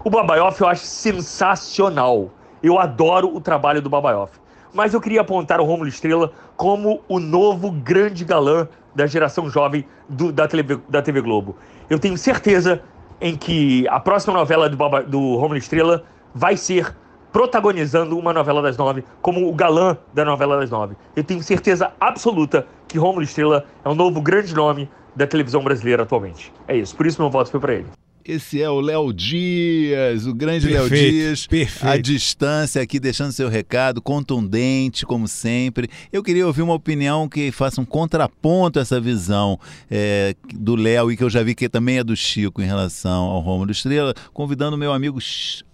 [0.04, 2.30] O Babaioff eu acho sensacional.
[2.62, 4.38] Eu adoro o trabalho do Babaioff.
[4.72, 9.84] Mas eu queria apontar o Rômulo Estrela como o novo grande galã da geração jovem
[10.08, 11.56] do, da, TV, da TV Globo.
[11.90, 12.80] Eu tenho certeza
[13.20, 14.76] em que a próxima novela do,
[15.08, 16.94] do Rômulo Estrela vai ser
[17.32, 20.96] protagonizando uma novela das nove como o galã da novela das nove.
[21.14, 26.02] Eu tenho certeza absoluta que Rômulo Estrela é o novo grande nome da televisão brasileira
[26.02, 26.52] atualmente.
[26.66, 27.86] É isso, por isso meu voto foi para ele.
[28.24, 31.90] Esse é o Léo Dias, o grande Léo Dias, perfeito.
[31.90, 35.88] à distância aqui, deixando seu recado, contundente, como sempre.
[36.12, 39.58] Eu queria ouvir uma opinião que faça um contraponto a essa visão
[39.90, 43.24] é, do Léo e que eu já vi que também é do Chico em relação
[43.24, 45.18] ao Rômulo Estrela, convidando meu amigo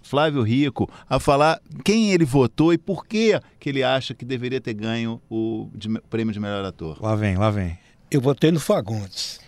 [0.07, 4.61] Flávio Rico a falar quem ele votou e por que, que ele acha que deveria
[4.61, 5.69] ter ganho o
[6.09, 7.03] prêmio de melhor ator.
[7.03, 7.79] Lá vem, lá vem.
[8.11, 9.41] Eu votei no Fagundes.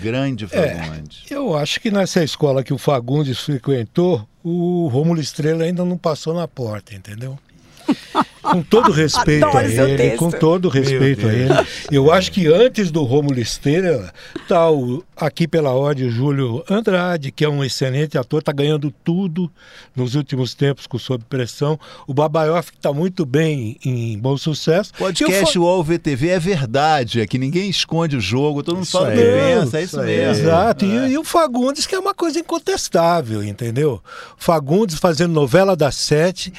[0.00, 1.30] Grande Fagundes.
[1.30, 5.98] É, eu acho que nessa escola que o Fagundes frequentou, o Rômulo Estrela ainda não
[5.98, 7.38] passou na porta, entendeu?
[8.44, 11.54] Com todo respeito a ele, com todo respeito a ele.
[11.90, 14.12] Eu acho que antes do Romulo Estrela,
[14.46, 18.92] tá o, aqui pela ordem o Júlio Andrade, que é um excelente ator, está ganhando
[19.02, 19.50] tudo
[19.94, 21.78] nos últimos tempos com Sob Pressão.
[22.06, 24.92] O Babaioff está muito bem em bom sucesso.
[24.98, 29.12] Podcast UOL VTV é verdade, é que ninguém esconde o jogo, todo mundo fala o
[29.12, 30.44] que pensa, é isso, mesmo.
[30.44, 30.88] Exato, é.
[30.88, 34.02] E, e, o Fagundes, que é uma coisa incontestável, entendeu?
[34.36, 36.52] Fagundes fazendo novela das sete,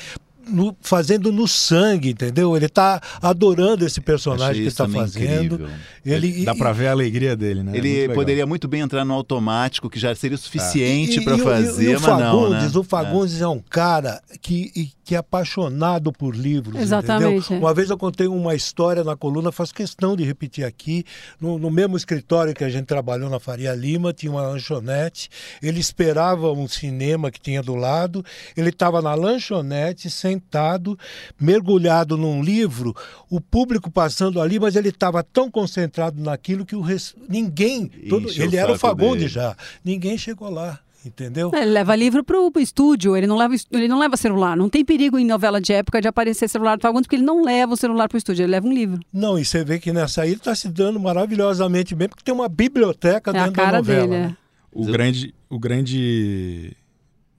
[0.47, 2.55] no, fazendo no sangue, entendeu?
[2.55, 5.69] Ele está adorando esse personagem que está fazendo.
[6.05, 7.77] Ele, Dá para ver a alegria dele, né?
[7.77, 11.23] Ele é muito poderia muito bem entrar no automático, que já seria o suficiente é.
[11.23, 12.71] para fazer, e, e, o mas Fagundes, não, né?
[12.75, 13.43] O Fagundes é.
[13.43, 17.45] é um cara que, que é apaixonado por livros, Exatamente.
[17.45, 17.59] Entendeu?
[17.59, 21.05] Uma vez eu contei uma história na coluna, faço questão de repetir aqui,
[21.39, 25.29] no, no mesmo escritório que a gente trabalhou na Faria Lima, tinha uma lanchonete,
[25.61, 28.23] ele esperava um cinema que tinha do lado,
[28.55, 30.97] ele estava na lanchonete sem sentado,
[31.39, 32.93] mergulhado num livro,
[33.29, 37.15] o público passando ali, mas ele estava tão concentrado naquilo que o res...
[37.29, 38.29] ninguém, todo...
[38.29, 40.79] ele era o Fagundes já, ninguém chegou lá.
[41.05, 41.51] Entendeu?
[41.53, 44.57] Ele leva livro pro, pro estúdio, ele não, leva, ele não leva celular.
[44.57, 47.43] Não tem perigo em novela de época de aparecer celular do Fagundes, porque ele não
[47.43, 48.99] leva o celular pro estúdio, ele leva um livro.
[49.13, 52.33] Não, e você vê que nessa aí ele está se dando maravilhosamente bem, porque tem
[52.33, 54.07] uma biblioteca é dentro a cara da novela.
[54.07, 54.27] Dele, é.
[54.29, 54.37] né?
[54.71, 56.75] O grande, o grande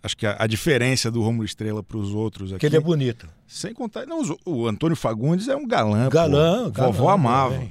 [0.07, 2.61] acho que a, a diferença do Romulo Estrela para os outros aqui.
[2.61, 3.29] Que ele é bonito.
[3.47, 4.07] Sem contar.
[4.07, 6.09] Não, o Antônio Fagundes é um galã.
[6.09, 6.71] Galã, pô.
[6.71, 6.90] galã.
[6.90, 7.62] Vovó amava.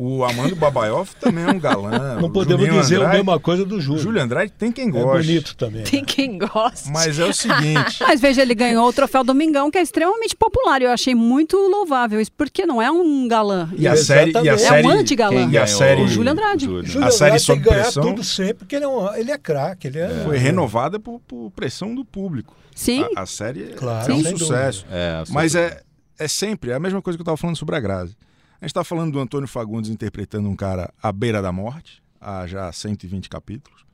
[0.00, 2.18] O Amando Babaioff também é um galã.
[2.22, 4.00] Não podemos Julinho dizer Andrade, a mesma coisa do Júlio.
[4.00, 5.26] Júlio Andrade tem quem É goste.
[5.26, 5.82] bonito também.
[5.82, 6.88] Tem quem gosta.
[6.90, 7.96] Mas é o seguinte.
[8.06, 10.80] Mas veja, ele ganhou o troféu Domingão, que é extremamente popular.
[10.80, 13.68] Eu achei muito louvável isso, porque não é um galã.
[13.76, 14.64] E a série, e a Exatamente.
[14.64, 15.48] É série, um anti-galã.
[15.50, 16.64] e a série O Júlio Andrade.
[16.66, 16.86] Júlio.
[16.86, 19.88] Júlio A série Andrade sob pressão- tudo sempre, porque ele é, um, ele é craque.
[19.88, 22.54] Ele é, foi renovada por, por pressão do público.
[22.72, 23.04] Sim.
[23.16, 24.86] A, a série Claro, é um sucesso.
[24.92, 25.80] É, Mas é,
[26.16, 28.16] é sempre é a mesma coisa que eu estava falando sobre a Grazi.
[28.60, 32.44] A gente está falando do Antônio Fagundes interpretando um cara à beira da morte, há
[32.44, 33.86] já 120 capítulos.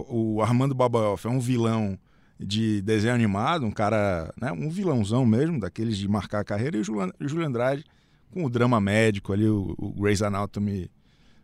[0.00, 1.98] O Armando Babaioff é um vilão
[2.38, 6.80] de desenho animado, um cara, né, um vilãozão mesmo, daqueles de marcar a carreira, e
[6.80, 7.84] o Júlio Andrade
[8.30, 10.90] com o drama médico ali, o, o Grey's Anatomy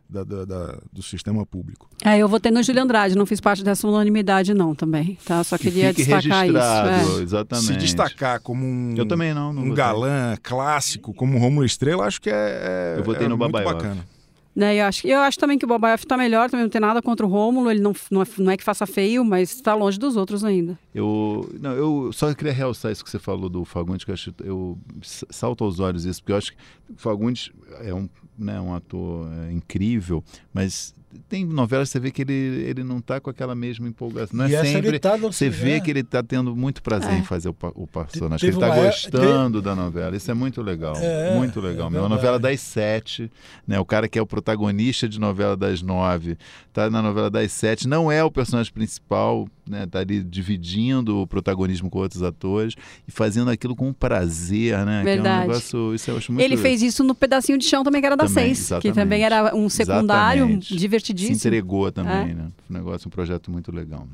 [0.09, 1.89] da- da- da- do sistema público.
[2.05, 5.19] É, eu votei no Júlio Andrade, não fiz parte dessa unanimidade, não, também.
[5.25, 5.43] Tá?
[5.45, 6.57] Só Que queria destacar isso.
[6.59, 7.23] registrado, é.
[7.23, 7.67] exatamente.
[7.67, 9.77] Se destacar como um, Eu também não, não um votei.
[9.77, 13.53] galã clássico, como o Rômulo Estrela, acho que é, é, Eu votei é no muito
[13.53, 13.75] Babaioff.
[13.83, 14.16] bacana.
[14.57, 17.03] Né, eu, acho, eu acho também que o Babaioff tá melhor, também não tem nada
[17.03, 19.99] contra o Rômulo, ele não, não, é, não é que faça feio, mas está longe
[19.99, 20.79] dos outros ainda.
[20.95, 24.35] Eu, não, eu só queria realçar isso que você falou do Fagundes, que eu, acho,
[24.43, 28.75] eu salto aos olhos isso, porque eu acho que o Fagundes é um, né, um
[28.75, 30.95] ator é, incrível, mas
[31.29, 34.37] tem novelas que você vê que ele, ele não está com aquela mesma empolgação.
[34.37, 34.89] Não E é essa sempre.
[34.89, 35.81] ele tá no- você vê é.
[35.81, 37.19] que ele está tendo muito prazer É.
[37.19, 40.17] em fazer o, o personagem, que Teve ele está é- gostando da novela.
[40.17, 40.95] Isso é muito legal.
[40.97, 41.89] É, muito legal.
[41.89, 42.07] é mesmo.
[42.07, 43.31] uma novela das sete,
[43.67, 43.79] né?
[43.81, 46.37] O cara que é o protagonista de novela das nove,
[46.73, 49.87] tá na novela das sete, não é o personagem principal, né?
[49.87, 52.75] Tá ali dividindo o protagonismo com outros atores
[53.07, 55.03] e fazendo aquilo com prazer, né?
[55.03, 55.39] Que é Verdade.
[55.45, 58.07] um negócio, isso eu acho muito Ele fez isso no pedacinho de chão também, que
[58.07, 58.95] era da Também, seis, que exatamente.
[58.95, 60.69] também era um secundário Exatamente.
[60.69, 61.37] Se divertidíssimo.
[61.37, 62.35] entregou também, É.
[62.35, 62.49] né?
[62.71, 64.07] Um negócio, um projeto muito legal.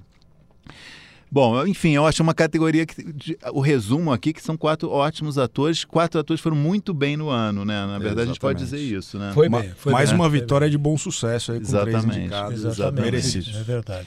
[1.35, 5.39] Bom, enfim, eu acho uma categoria que de- o resumo aqui que são quatro ótimos
[5.39, 7.87] atores, quatro atores foram muito bem no ano, né?
[7.87, 8.99] Na verdade a gente pode dizer Exatamente.
[8.99, 9.31] isso, né?
[9.33, 10.19] Foi Ma- bem, foi mais bem.
[10.21, 12.19] uma Foi vitória de bom sucesso aí com três Exatamente.
[12.21, 13.01] indicados Exatamente.
[13.03, 13.57] merecidos.
[13.57, 14.07] É verdade.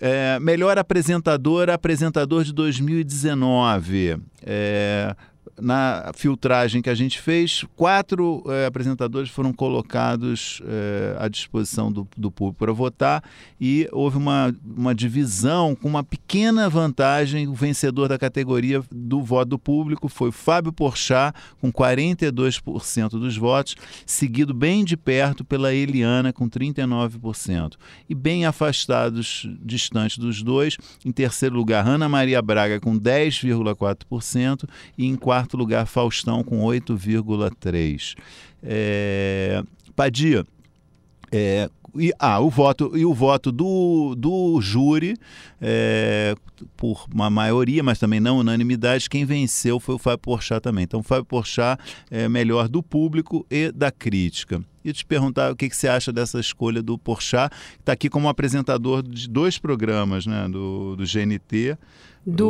[0.00, 4.16] É, melhor apresentadora, apresentador de 2019.
[4.42, 5.14] É,
[5.58, 12.06] na filtragem que a gente fez, quatro é, apresentadores foram colocados é, à disposição do,
[12.16, 13.22] do público para votar
[13.60, 17.48] e houve uma, uma divisão com uma pequena vantagem.
[17.48, 23.76] O vencedor da categoria do voto do público foi Fábio Porchat, com 42% dos votos,
[24.06, 27.74] seguido bem de perto pela Eliana, com 39%.
[28.08, 35.06] E bem afastados, distantes dos dois, em terceiro lugar, Ana Maria Braga, com 10,4%, e
[35.06, 38.16] em quarto lugar, Faustão, com 8,3%.
[38.62, 39.62] É...
[39.96, 40.46] Padia,
[41.32, 45.16] é, e, ah, o voto, e o voto do, do júri,
[45.60, 46.34] é,
[46.76, 50.84] por uma maioria, mas também não unanimidade, quem venceu foi o Fábio Porchat também.
[50.84, 54.62] Então, o Fábio Porchat é melhor do público e da crítica.
[54.84, 58.08] E te perguntar o que, que você acha dessa escolha do Porchat, que está aqui
[58.08, 61.76] como apresentador de dois programas, né, do, do GNT.
[62.26, 62.48] Do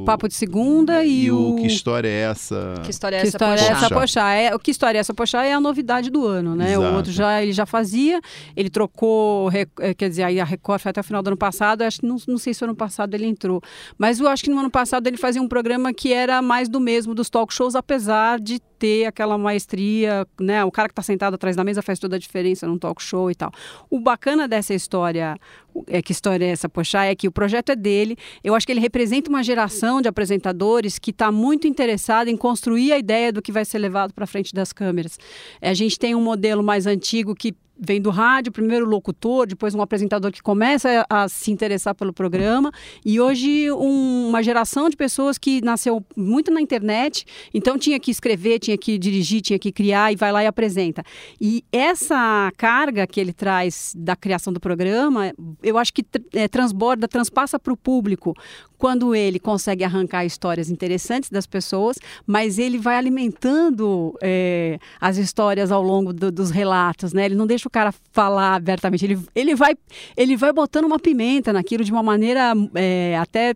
[0.00, 2.74] o- Papo de Segunda e, E o Que História é Essa?
[2.84, 3.36] Que história é Que essa?
[3.36, 4.00] história é essa Pochá?
[4.00, 4.32] Pochá?
[4.34, 6.76] É, o que história é essa Pochá é a novidade do ano, né?
[6.76, 6.96] O Exato.
[6.96, 8.20] outro já ele já fazia,
[8.56, 11.82] ele trocou, eh, quer dizer, aí a Record foi até o final do ano passado,
[11.82, 13.60] acho que não, não sei se no ano passado ele entrou,
[13.96, 16.80] mas eu acho que no ano passado ele fazia um programa que era mais do
[16.80, 20.62] mesmo dos talk shows, apesar de ter aquela maestria, né?
[20.62, 23.30] O cara que está sentado atrás da mesa faz toda a diferença num talk show
[23.30, 23.50] e tal.
[23.88, 25.38] O bacana dessa história,
[25.86, 28.14] é que história é essa Pochá, é que o projeto é dele.
[28.42, 32.92] Eu acho que ele representa uma geração de apresentadores que está muito interessada em construir
[32.92, 35.18] a ideia do que vai ser levado para frente das câmeras.
[35.62, 39.74] É, A gente tem um modelo mais antigo que vem do rádio, primeiro locutor, depois
[39.74, 42.70] um apresentador que começa a, se interessar pelo programa
[43.04, 48.10] e hoje um- uma geração de pessoas que nasceu muito na internet, então tinha que
[48.10, 51.02] escrever, tinha que dirigir, tinha que criar e vai lá e apresenta.
[51.40, 55.32] E essa carga que ele traz da criação do programa,
[55.62, 58.34] eu acho que eh, transborda, transpassa para o público
[58.78, 65.72] quando ele consegue arrancar histórias interessantes das pessoas, mas ele vai alimentando eh, as histórias
[65.72, 67.24] ao longo do- dos relatos, né?
[67.24, 69.76] Ele não deixa o cara falar abertamente, ele, ele, vai,
[70.16, 73.54] ele vai botando uma pimenta naquilo de uma maneira eh, até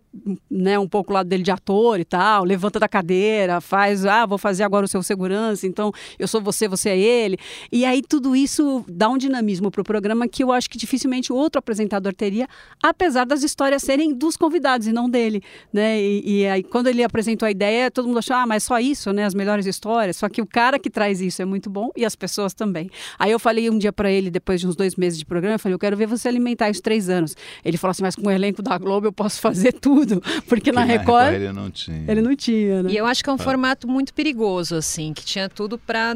[0.49, 4.37] né, um pouco lado dele de ator e tal, levanta da cadeira, faz, ah, vou
[4.37, 7.37] fazer agora o seu segurança, então eu sou você, você é ele.
[7.71, 11.31] E aí tudo isso dá um dinamismo para o programa que eu acho que dificilmente
[11.31, 12.47] outro apresentador teria,
[12.81, 15.41] apesar das histórias serem dos convidados e não dele,
[15.71, 16.01] né?
[16.01, 19.11] E, e aí quando ele apresentou a ideia, todo mundo achou, ah, mas só isso,
[19.11, 19.25] né?
[19.25, 20.17] As melhores histórias.
[20.17, 22.89] Só que o cara que traz isso é muito bom e as pessoas também.
[23.17, 25.59] Aí eu falei um dia para ele, depois de uns dois meses de programa, eu
[25.59, 27.35] falei, eu quero ver você alimentar isso três anos.
[27.65, 30.85] Ele falou assim, mas com o elenco da Globo eu posso fazer tudo, porque na
[30.85, 32.05] Que Record ele não tinha.
[32.07, 32.91] ele não tinha, né?
[32.93, 36.15] E eu acho que é um formato muito perigoso, assim, que tinha tudo para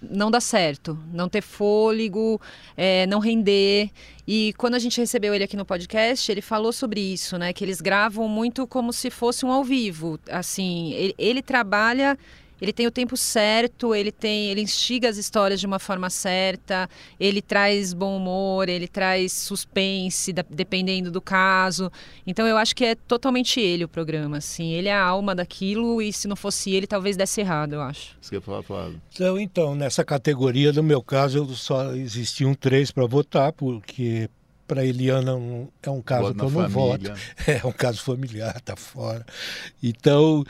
[0.00, 2.40] não dá certo, não ter fôlego,
[2.76, 3.90] é, não render.
[4.26, 7.52] E quando a gente recebeu ele aqui no podcast, ele falou sobre isso, né?
[7.52, 10.18] Que eles gravam muito como se fosse um ao vivo.
[10.30, 12.18] Assim, ele, ele trabalha
[12.62, 16.88] ele tem o tempo certo, ele tem, ele instiga as histórias de uma forma certa,
[17.18, 21.90] ele traz bom humor, ele traz suspense, da, dependendo do caso.
[22.24, 26.00] Então eu acho que é totalmente ele o programa, assim, ele é a alma daquilo
[26.00, 28.16] e se não fosse ele talvez desse errado, eu acho.
[28.20, 29.02] Você quer falar, Flávio?
[29.12, 34.30] Então, então, nessa categoria, no meu caso, eu só existiam três para votar, porque
[34.68, 35.32] para Eliana
[35.82, 37.14] é um caso que eu não família.
[37.14, 37.20] voto.
[37.46, 39.26] É um caso familiar, tá fora.
[39.82, 40.44] Então,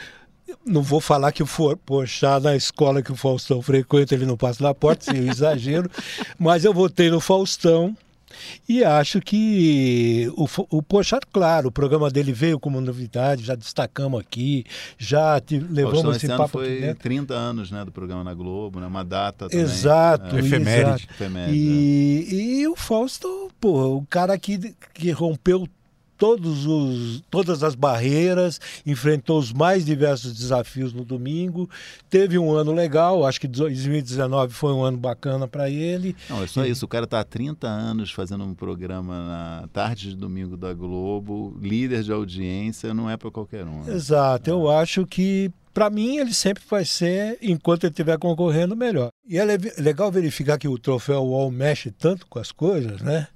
[0.65, 4.63] não vou falar que for poxar na escola que o Faustão frequenta, ele não passa
[4.63, 5.91] na porta, sem exagero,
[6.39, 7.97] mas eu votei no Faustão.
[8.69, 10.83] E acho que o, o
[11.31, 14.65] claro, o programa dele veio como novidade, já destacamos aqui,
[14.97, 17.03] já te, levamos esse papo foi aqui dentro.
[17.03, 19.65] 30 anos né, do programa na Globo, né, uma data também.
[19.65, 20.37] Exato.
[20.37, 20.39] É.
[20.41, 21.09] Efeméride.
[21.11, 21.57] Efeméride.
[21.57, 22.35] E, é.
[22.35, 25.69] e o Fausto, pô, o cara que, que rompeu
[26.23, 31.69] todos os, todas as barreiras, enfrentou os mais diversos desafios no domingo.
[32.09, 36.15] Teve um ano legal, acho que 2019 foi um ano bacana para ele.
[36.31, 36.85] Não, é só isso.
[36.85, 41.59] O cara está há 30 anos fazendo um programa na tarde de domingo da Globo,
[41.61, 43.83] líder de audiência, não é para qualquer um.
[43.83, 43.93] Né?
[43.93, 49.11] Exato, eu acho que para mim, ele sempre vai ser, enquanto ele estiver concorrendo, melhor.
[49.27, 49.45] E é
[49.79, 53.27] legal verificar que o troféu UOL mexe tanto com as coisas, né?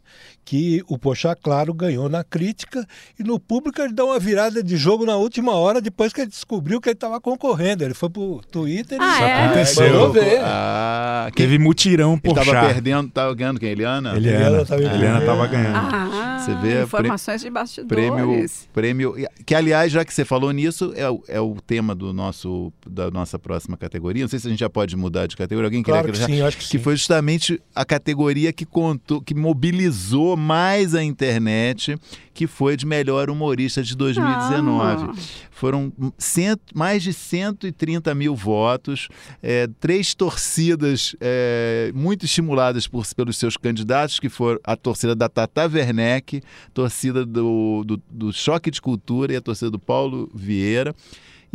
[0.46, 2.86] Que o Pochá Claro ganhou na crítica
[3.18, 6.30] e no público ele deu uma virada de jogo na última hora depois que ele
[6.30, 7.82] descobriu que ele estava concorrendo.
[7.82, 9.44] Ele foi pro Twitter ah, e é?
[9.44, 10.12] aconteceu.
[10.12, 10.40] ver.
[10.40, 13.70] Ah, Teve mutirão por Ele tava perdendo, tava ganhando quem?
[13.70, 14.16] Eliana?
[14.16, 15.76] Eliana, Eliana tava, Eliana tava ganhando.
[15.76, 18.68] Ah, você vê informações de bastidores.
[18.72, 22.12] Prêmio, prêmio, que aliás, já que você falou nisso, é, o, é o tema do
[22.12, 24.22] nosso da nossa próxima categoria.
[24.22, 25.66] Não sei se a gente já pode mudar de categoria.
[25.66, 26.78] Alguém claro queria que, que sim, acho que, que sim.
[26.78, 29.95] foi justamente a categoria que contou, que mobilizou
[30.36, 31.96] mais a internet,
[32.34, 35.04] que foi de melhor humorista de 2019.
[35.04, 35.14] Ah.
[35.50, 39.08] Foram cento, mais de 130 mil votos,
[39.42, 45.28] é, três torcidas é, muito estimuladas por, pelos seus candidatos, que foram a torcida da
[45.28, 46.42] Tata Werneck,
[46.74, 50.94] torcida do, do, do Choque de Cultura e a torcida do Paulo Vieira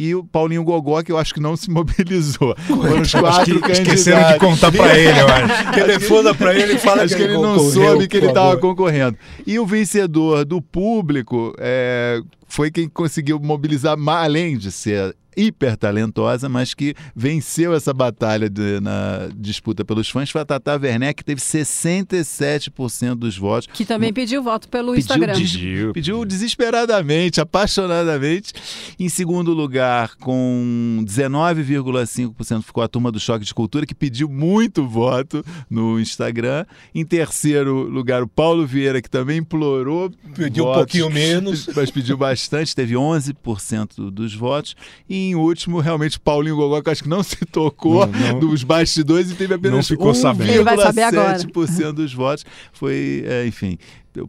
[0.01, 2.55] e o Paulinho Gogó, que eu acho que não se mobilizou.
[2.67, 3.79] Foram os quatro candidatos.
[3.79, 5.71] Esqueceram de contar para ele, eu acho.
[5.73, 9.15] Telefona para ele e fala acho que, ele, ele não soube que ele estava concorrendo.
[9.45, 16.49] E o vencedor do público é, foi quem conseguiu mobilizar, além de ser hiper talentosa,
[16.49, 21.23] mas que venceu essa batalha de, na disputa pelos fãs foi a Tata Werneck, que
[21.23, 23.67] teve 67% dos votos.
[23.71, 25.33] Que também pediu voto pelo pediu, Instagram.
[25.33, 28.53] Pediu, pediu desesperadamente, apaixonadamente.
[28.99, 34.87] Em segundo lugar, com 19,5% ficou a turma do Choque de Cultura, que pediu muito
[34.87, 36.65] voto no Instagram.
[36.93, 40.11] Em terceiro lugar, o Paulo Vieira, que também implorou.
[40.35, 41.67] Pediu votos, um pouquinho menos.
[41.75, 44.75] Mas pediu bastante, teve 11% dos votos.
[45.09, 48.63] E em último, realmente, Paulinho Gogó, que acho que não se tocou não, não, dos
[48.63, 52.45] bastidores e teve apenas 1,7% dos votos.
[52.73, 53.77] Foi, é, enfim,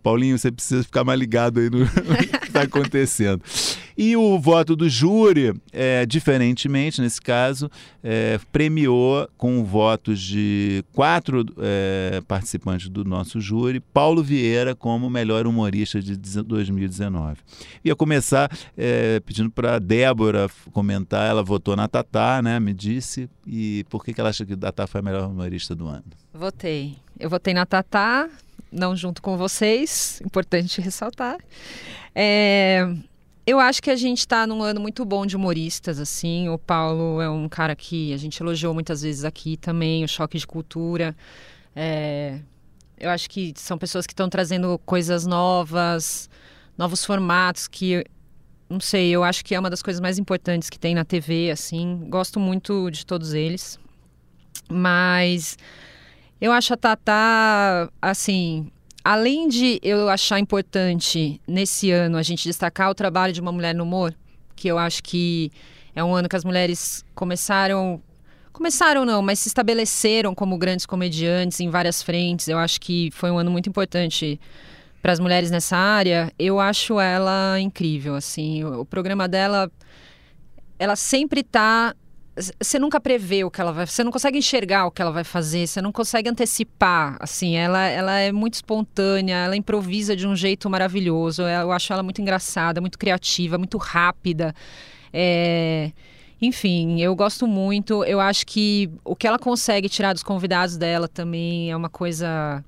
[0.02, 1.86] Paulinho, você precisa ficar mais ligado aí no
[2.40, 3.42] que está acontecendo.
[3.96, 7.70] E o voto do júri, é, diferentemente nesse caso,
[8.02, 15.46] é, premiou com votos de quatro é, participantes do nosso júri, Paulo Vieira como melhor
[15.46, 17.38] humorista de 2019.
[17.84, 22.58] Ia começar é, pedindo para Débora comentar, ela votou na Tatá, né?
[22.58, 23.28] Me disse.
[23.46, 26.04] E por que, que ela acha que a Tatá foi a melhor humorista do ano?
[26.32, 26.96] Votei.
[27.18, 28.28] Eu votei na Tatá,
[28.72, 31.38] não junto com vocês, importante ressaltar.
[32.14, 32.88] É,
[33.46, 36.48] eu acho que a gente está num ano muito bom de humoristas, assim.
[36.48, 40.38] O Paulo é um cara que a gente elogiou muitas vezes aqui também, o choque
[40.38, 41.14] de cultura.
[41.74, 42.38] É,
[42.98, 46.30] eu acho que são pessoas que estão trazendo coisas novas,
[46.78, 48.04] novos formatos que
[48.72, 51.50] não sei, eu acho que é uma das coisas mais importantes que tem na TV,
[51.50, 52.06] assim.
[52.08, 53.78] Gosto muito de todos eles.
[54.70, 55.58] Mas
[56.42, 58.66] eu acho a Tatá, assim,
[59.04, 63.72] além de eu achar importante nesse ano a gente destacar o trabalho de uma mulher
[63.72, 64.12] no humor,
[64.56, 65.52] que eu acho que
[65.94, 68.02] é um ano que as mulheres começaram
[68.52, 72.48] começaram não, mas se estabeleceram como grandes comediantes em várias frentes.
[72.48, 74.40] Eu acho que foi um ano muito importante
[75.00, 76.32] para as mulheres nessa área.
[76.36, 79.70] Eu acho ela incrível, assim, o, o programa dela
[80.76, 81.94] ela sempre está
[82.60, 85.24] você nunca prevê o que ela vai você não consegue enxergar o que ela vai
[85.24, 90.34] fazer você não consegue antecipar assim ela ela é muito espontânea ela improvisa de um
[90.34, 94.54] jeito maravilhoso eu acho ela muito engraçada muito criativa muito rápida
[95.12, 95.92] é...
[96.42, 98.02] Enfim, eu gosto muito.
[98.04, 102.64] Eu acho que o que ela consegue tirar dos convidados dela também é uma coisa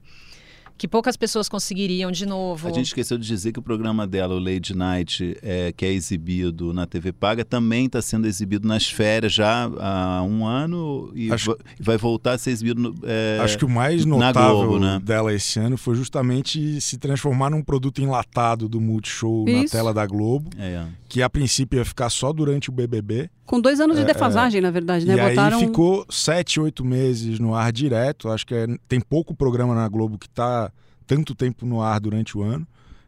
[0.77, 2.67] que poucas pessoas conseguiriam de novo.
[2.67, 5.93] A gente esqueceu de dizer que o programa dela, o Lady Night, é, que é
[5.93, 11.33] exibido na TV Paga, também está sendo exibido nas férias já há um ano e
[11.33, 15.01] acho, vai voltar a ser exibido no, é, Acho que o mais notável Globo, né?
[15.03, 19.63] dela esse ano foi justamente se transformar num produto enlatado do Multishow Isso.
[19.63, 20.85] na tela da Globo, é.
[21.15, 23.31] Que a princípio ia ficar só durante o BBB.
[23.47, 25.15] Com dois anos de é, defasagem, na verdade, né?
[25.15, 25.59] E Botaram...
[25.59, 28.29] aí ficou sete, oito meses no ar direto.
[28.31, 30.73] Acho que é, tem pouco programa na Globo que está
[31.07, 32.67] tanto tempo no ar durante o ano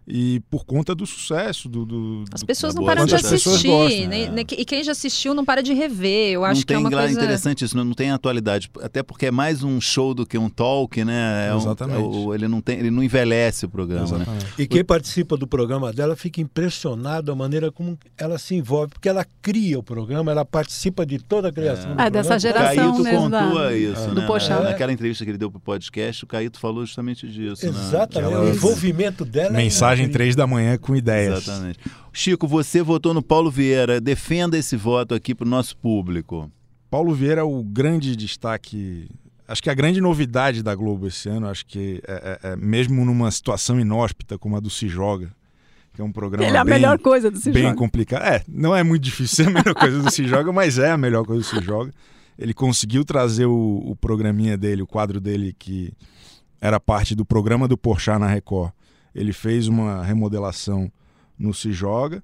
[0.09, 4.45] e por conta do sucesso do, do as pessoas não param de assistir gostam, né?
[4.57, 7.13] e quem já assistiu não para de rever eu acho não que é uma coisa
[7.13, 10.49] interessante isso não, não tem atualidade até porque é mais um show do que um
[10.49, 12.01] talk né é Exatamente.
[12.01, 14.27] Um, é ele não tem ele não envelhece o programa né?
[14.57, 19.09] e quem participa do programa dela fica impressionado da maneira como ela se envolve porque
[19.09, 23.03] ela cria o programa ela participa de toda a criação é, é dessa geração Caíto
[23.03, 23.77] mesmo pontua da...
[23.77, 24.07] isso é.
[24.07, 24.15] né?
[24.15, 24.61] do Pochá.
[24.61, 27.73] naquela entrevista que ele deu pro podcast o Caíto falou justamente disso né?
[27.73, 28.39] exatamente né?
[28.39, 31.43] o envolvimento dela mensagem mensagem três da manhã com ideias.
[31.43, 31.79] Exatamente.
[32.13, 34.01] Chico, você votou no Paulo Vieira.
[34.01, 36.51] Defenda esse voto aqui para o nosso público.
[36.91, 39.09] Paulo Vieira é o grande destaque.
[39.47, 43.05] Acho que a grande novidade da Globo esse ano, acho que é, é, é mesmo
[43.05, 45.31] numa situação inóspita como a do Se Joga,
[45.95, 47.77] que é um programa Ele é a bem, melhor coisa do Se bem Joga.
[47.77, 48.23] complicado.
[48.23, 50.97] É, não é muito difícil ser a melhor coisa do Se Joga, mas é a
[50.97, 51.93] melhor coisa do Se Joga.
[52.39, 55.93] Ele conseguiu trazer o, o programinha dele, o quadro dele que
[56.61, 58.73] era parte do programa do Porchat na Record,
[59.17, 60.93] ele fez uma remodelação
[61.39, 62.23] no Se Joga,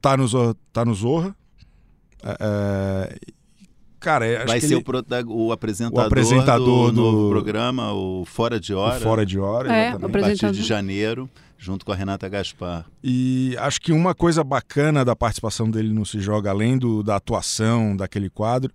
[0.00, 1.34] tá no, tá no Zorra.
[2.22, 3.18] É, é
[3.98, 4.84] cara, vai ser ele...
[5.26, 8.98] o, o, apresentador, o apresentador do, do, programa, o Fora de Hora.
[8.98, 10.16] O Fora de Hora, é, exatamente.
[10.16, 12.84] A partir de janeiro, junto com a Renata Gaspar.
[13.02, 17.16] E acho que uma coisa bacana da participação dele no Se Joga, além do, da
[17.16, 18.70] atuação daquele quadro,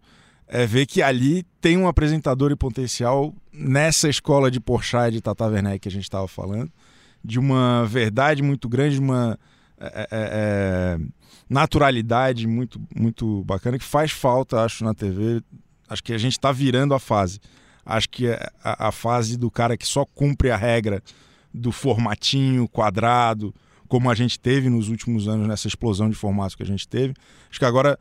[0.47, 5.21] é ver que ali tem um apresentador e potencial nessa escola de Porchat e de
[5.21, 6.71] Tata Werneck que a gente estava falando
[7.25, 9.37] de uma verdade muito grande, de uma
[9.77, 10.99] é, é, é,
[11.49, 15.41] naturalidade muito, muito bacana, que faz falta, acho, na TV.
[15.89, 17.39] Acho que a gente está virando a fase.
[17.85, 21.01] Acho que é a, a fase do cara que só cumpre a regra
[21.53, 23.53] do formatinho quadrado,
[23.87, 27.13] como a gente teve nos últimos anos, nessa explosão de formatos que a gente teve.
[27.49, 27.97] Acho que agora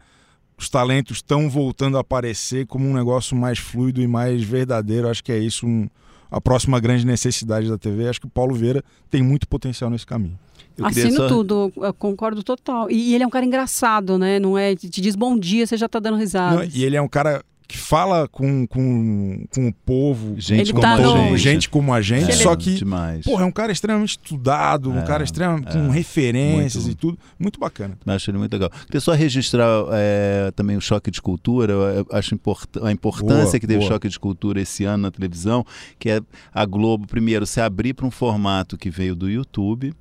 [0.57, 5.09] os talentos estão voltando a aparecer como um negócio mais fluido e mais verdadeiro.
[5.09, 5.89] Acho que é isso um,
[6.35, 8.09] a próxima grande necessidade da TV.
[8.09, 10.37] Acho que o Paulo Vieira tem muito potencial nesse caminho.
[10.76, 11.28] Eu Assino só...
[11.28, 12.91] tudo, eu concordo total.
[12.91, 14.41] E, ele é um cara engraçado, né?
[14.41, 14.74] Não é?
[14.74, 16.66] Te diz bom dia, você já tá dando risada.
[16.74, 20.97] E ele é um cara que fala com, com, com o povo, gente como, tá
[20.97, 21.39] gente.
[21.39, 21.69] gente.
[21.69, 23.25] como a gente, é, só que demais.
[23.25, 25.91] Porra, é um cara extremamente estudado, é, um cara extremamente com é.
[25.91, 27.97] referências muito, e tudo, muito bacana.
[28.07, 28.71] Acho ele muito legal.
[28.87, 31.75] Queria só registrar é, também o choque de cultura,
[32.12, 35.65] acho import, a importância boa, que teve o choque de cultura esse ano na televisão,
[35.99, 36.21] que é
[36.53, 39.95] a Globo primeiro se abrir para um formato que veio do YouTube,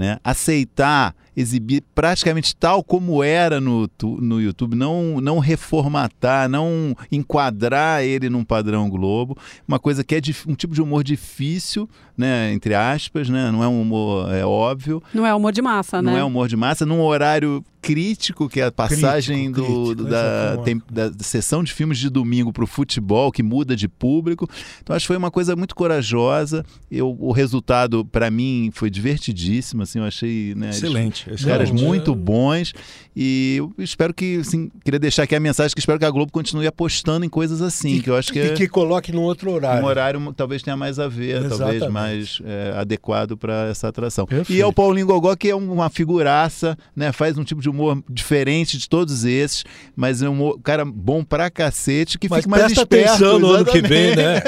[0.00, 0.18] né?
[0.24, 8.28] Aceitar exibir praticamente tal como era no, no YouTube, não, não reformatar, não enquadrar ele
[8.28, 9.36] num padrão Globo,
[9.66, 13.68] uma coisa que é um tipo de humor difícil, né, entre aspas, né, não é
[13.68, 15.02] um humor é óbvio.
[15.14, 16.18] Não é humor de massa, não né?
[16.18, 20.10] Não é humor de massa, num horário crítico, que é a passagem crítico, do, crítico,
[20.10, 24.48] da, tem, da sessão de filmes de domingo para o futebol, que muda de público.
[24.82, 26.64] Então acho que foi uma coisa muito corajosa.
[26.90, 29.82] Eu, o resultado, para mim, foi divertidíssimo.
[29.90, 30.54] Assim, eu achei.
[30.54, 31.28] Né, Excelente.
[31.28, 32.72] Eles, caras muito bons.
[33.14, 36.30] E eu espero que, assim, queria deixar aqui a mensagem que espero que a Globo
[36.30, 39.22] continue apostando em coisas assim, e, que eu acho que E é, que coloque num
[39.22, 39.82] outro horário.
[39.82, 41.58] Um horário talvez tenha mais a ver, Exatamente.
[41.58, 44.26] talvez mais é, adequado para essa atração.
[44.26, 44.56] Perfeito.
[44.56, 47.10] E é o Paulinho Gogó, que é uma figuraça, né?
[47.10, 49.64] Faz um tipo de humor diferente de todos esses,
[49.96, 52.94] mas é um cara bom pra cacete, que mas fica mais esperto.
[52.94, 54.40] atenção no ano que vem, né?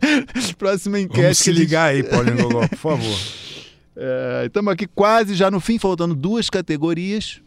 [0.56, 1.20] Próxima enquete.
[1.20, 3.45] Vamos se ligar aí, Paulinho Gogó, por favor.
[4.44, 7.40] Estamos é, aqui quase já no fim, faltando duas categorias.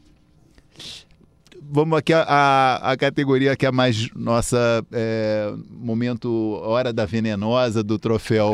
[1.72, 7.84] Vamos aqui a, a, a categoria que é mais nossa é, momento hora da venenosa
[7.84, 8.54] do troféu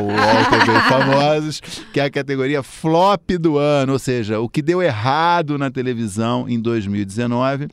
[0.50, 1.62] TV Famosos,
[1.93, 6.50] que é a categoria flop do ano, ou seja, o que deu errado na televisão
[6.50, 7.70] em 2019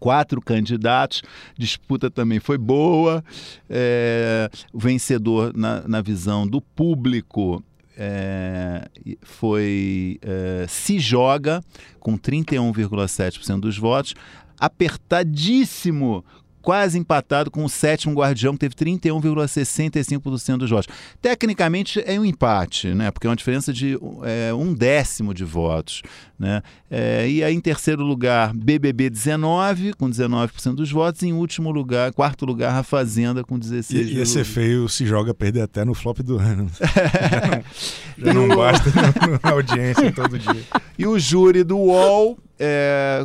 [0.00, 1.22] quatro candidatos,
[1.56, 3.24] disputa também foi boa.
[3.70, 7.64] É, o vencedor, na, na visão do público,
[7.96, 8.88] é,
[9.22, 11.62] foi é, Se Joga,
[12.00, 14.14] com 31,7% dos votos,
[14.58, 16.24] apertadíssimo
[16.64, 20.88] quase empatado com o sétimo Guardião, que teve 31,65% dos votos.
[21.20, 23.10] Tecnicamente é um empate, né?
[23.10, 26.02] Porque é uma diferença de é, um décimo de votos.
[26.38, 26.62] Né?
[26.90, 31.22] É, e aí, em terceiro lugar, BBB 19, com 19% dos votos.
[31.22, 33.92] E em último lugar, quarto lugar, a Fazenda, com 16%.
[33.92, 36.70] I, ia ser feio se joga perder até no flop do ano.
[36.80, 38.90] já não, já não basta
[39.42, 40.62] na audiência todo dia.
[40.98, 43.24] E o júri do UOL é,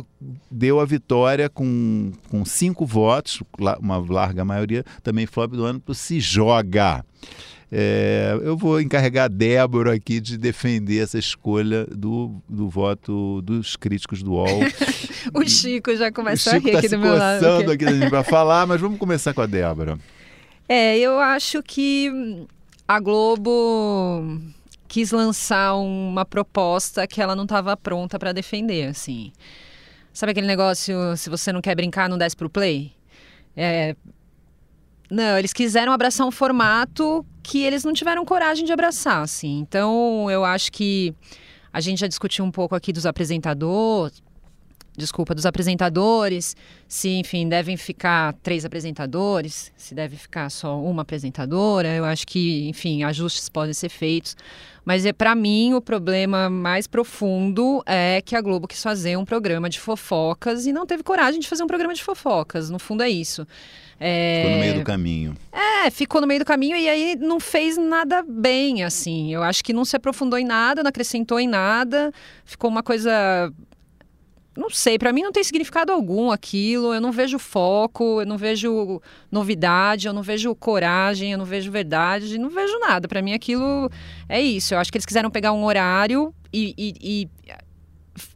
[0.50, 3.42] deu a vitória com, com cinco votos,
[3.78, 7.04] uma larga maioria, também flop do ano, para Se Joga.
[7.72, 13.76] É, eu vou encarregar a Débora aqui de defender essa escolha do, do voto dos
[13.76, 14.46] críticos do UOL.
[15.32, 17.70] o Chico já começou a rir tá aqui do meu lado.
[17.70, 19.96] aqui para falar, mas vamos começar com a Débora.
[20.68, 22.46] É, eu acho que
[22.88, 24.40] a Globo
[24.90, 29.32] quis lançar uma proposta que ela não estava pronta para defender, assim.
[30.12, 32.92] Sabe aquele negócio, se você não quer brincar, não desce pro play?
[33.56, 33.94] É...
[35.08, 39.60] Não, eles quiseram abraçar um formato que eles não tiveram coragem de abraçar, assim.
[39.60, 41.14] Então, eu acho que
[41.72, 44.20] a gente já discutiu um pouco aqui dos apresentadores,
[44.96, 51.88] desculpa, dos apresentadores, se, enfim, devem ficar três apresentadores, se deve ficar só uma apresentadora.
[51.88, 54.36] Eu acho que, enfim, ajustes podem ser feitos.
[54.84, 59.24] Mas é para mim o problema mais profundo é que a Globo quis fazer um
[59.24, 62.70] programa de fofocas e não teve coragem de fazer um programa de fofocas.
[62.70, 63.46] No fundo é isso.
[63.98, 64.42] É...
[64.42, 65.36] Ficou no meio do caminho.
[65.52, 69.32] É, ficou no meio do caminho e aí não fez nada bem, assim.
[69.32, 72.10] Eu acho que não se aprofundou em nada, não acrescentou em nada.
[72.44, 73.52] Ficou uma coisa
[74.56, 76.92] não sei, para mim não tem significado algum aquilo.
[76.92, 81.70] Eu não vejo foco, eu não vejo novidade, eu não vejo coragem, eu não vejo
[81.70, 83.06] verdade, não vejo nada.
[83.06, 83.90] Para mim aquilo
[84.28, 84.74] é isso.
[84.74, 87.54] Eu acho que eles quiseram pegar um horário e, e, e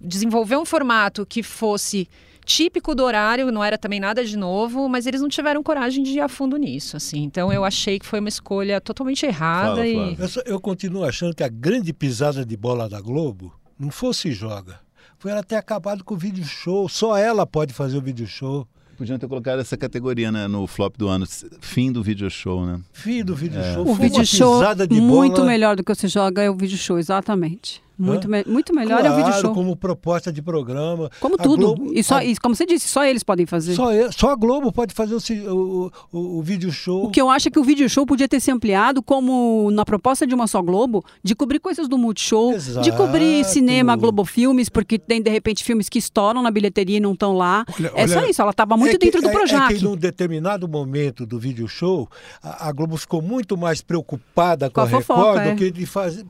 [0.01, 2.09] desenvolver um formato que fosse
[2.45, 6.11] típico do horário, não era também nada de novo, mas eles não tiveram coragem de
[6.11, 7.23] ir a fundo nisso, assim.
[7.23, 11.35] Então eu achei que foi uma escolha totalmente errada Fala, e eu, eu continuo achando
[11.35, 14.84] que a grande pisada de bola da Globo não fosse joga
[15.25, 16.87] foi ela ter acabado com o vídeo show.
[16.87, 18.69] Só ela pode fazer o vídeo show.
[18.95, 21.25] Podiam ter colocado essa categoria né, no flop do ano,
[21.63, 22.79] fim do vídeo show, né?
[22.93, 23.73] Fim do vídeo é.
[23.73, 23.89] show.
[23.89, 24.61] O vídeo show
[25.01, 27.83] muito melhor do que você joga é o vídeo show, exatamente.
[27.97, 29.55] Muito, me muito melhor claro, é o vídeo show.
[29.55, 31.11] como proposta de programa.
[31.21, 31.75] Como tudo.
[31.75, 32.25] Globo, e, só, a...
[32.25, 33.75] e como você disse, só eles podem fazer.
[33.75, 35.21] Só, só a Globo pode fazer o,
[35.53, 37.05] o, o, o vídeo show.
[37.05, 39.85] O que eu acho é que o vídeo show podia ter se ampliado como na
[39.85, 42.83] proposta de uma só Globo, de cobrir coisas do Multishow, Exato.
[42.83, 47.01] de cobrir cinema, Globo Filmes, porque tem de repente filmes que estouram na bilheteria e
[47.01, 47.65] não estão lá.
[47.79, 49.71] Olha, é só isso, ela estava muito é dentro do projeto.
[49.71, 52.09] É, é que num determinado momento do vídeo show,
[52.43, 55.51] a, a Globo ficou muito mais preocupada com, com a, a Record é.
[55.53, 56.25] do que de fazer.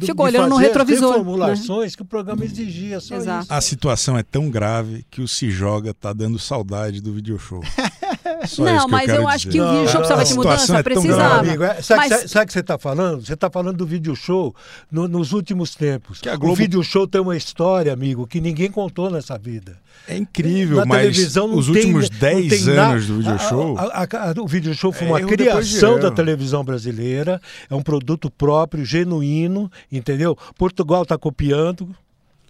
[0.00, 1.07] Ficou olhando no retrovisor.
[1.86, 1.90] Né?
[1.96, 3.00] que o programa exigia.
[3.00, 3.44] Só Exato.
[3.44, 3.52] Isso.
[3.52, 7.62] A situação é tão grave que o Se Joga tá dando saudade do video show.
[8.46, 11.40] Só não, mas eu, eu acho que o video show precisava de mudança, é precisava.
[11.40, 12.30] Amigo, é, sabe, mas...
[12.30, 13.24] sabe que você está falando?
[13.24, 14.54] Você está falando do video show
[14.90, 16.20] no, nos últimos tempos.
[16.20, 16.52] Que a Globo...
[16.52, 19.76] O video show tem uma história, amigo, que ninguém contou nessa vida.
[20.06, 23.78] É incrível, Na mas televisão os últimos 10 anos do video show.
[23.78, 27.82] A, a, a, o video show foi é, uma criação da televisão brasileira, é um
[27.82, 30.36] produto próprio, genuíno, entendeu?
[30.56, 31.94] Portugal está copiando,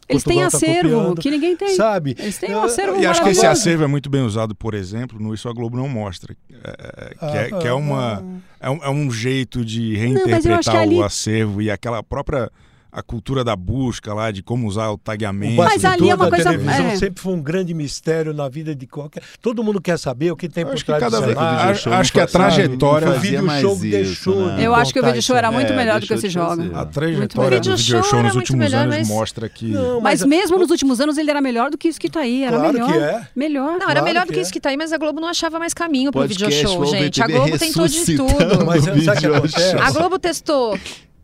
[0.08, 1.74] eles têm tá acervo que ninguém tem.
[1.76, 2.16] Sabe?
[2.18, 5.20] Eles têm um acervo E acho que esse acervo é muito bem usado, por exemplo,
[5.20, 6.34] no Isso a Globo não mostra.
[6.50, 8.24] É, é que, é, que é, uma,
[8.58, 10.96] é, um, é um jeito de reinterpretar não, ali...
[10.96, 12.50] o acervo e aquela própria
[12.90, 15.56] a cultura da busca lá, de como usar o tagueamento.
[15.56, 16.50] Mas ali é uma coisa...
[16.50, 16.96] televisão é.
[16.96, 19.22] sempre foi um grande mistério na vida de qualquer...
[19.40, 21.68] Todo mundo quer saber o que tem por trás do celular.
[21.68, 23.08] Acho, acho que a trajetória...
[23.08, 24.66] O vídeo show isso, deixou né?
[24.66, 26.78] Eu acho que o vídeo show era muito é, melhor do que se joga.
[26.78, 29.08] A trajetória do vídeo show nos últimos melhor, anos mas...
[29.08, 29.66] mostra que...
[29.66, 32.20] Não, mas, mas mesmo nos últimos anos ele era melhor do que isso que tá
[32.20, 32.44] aí.
[32.44, 32.92] Era claro melhor.
[32.92, 33.28] Que é.
[33.36, 33.78] Melhor.
[33.78, 35.74] Não, era melhor do que isso que tá aí, mas a Globo não achava mais
[35.74, 37.22] caminho pro vídeo show, gente.
[37.22, 38.66] A Globo tentou de tudo.
[38.66, 39.76] Mas sabe o que acontece?
[39.76, 40.78] A Globo testou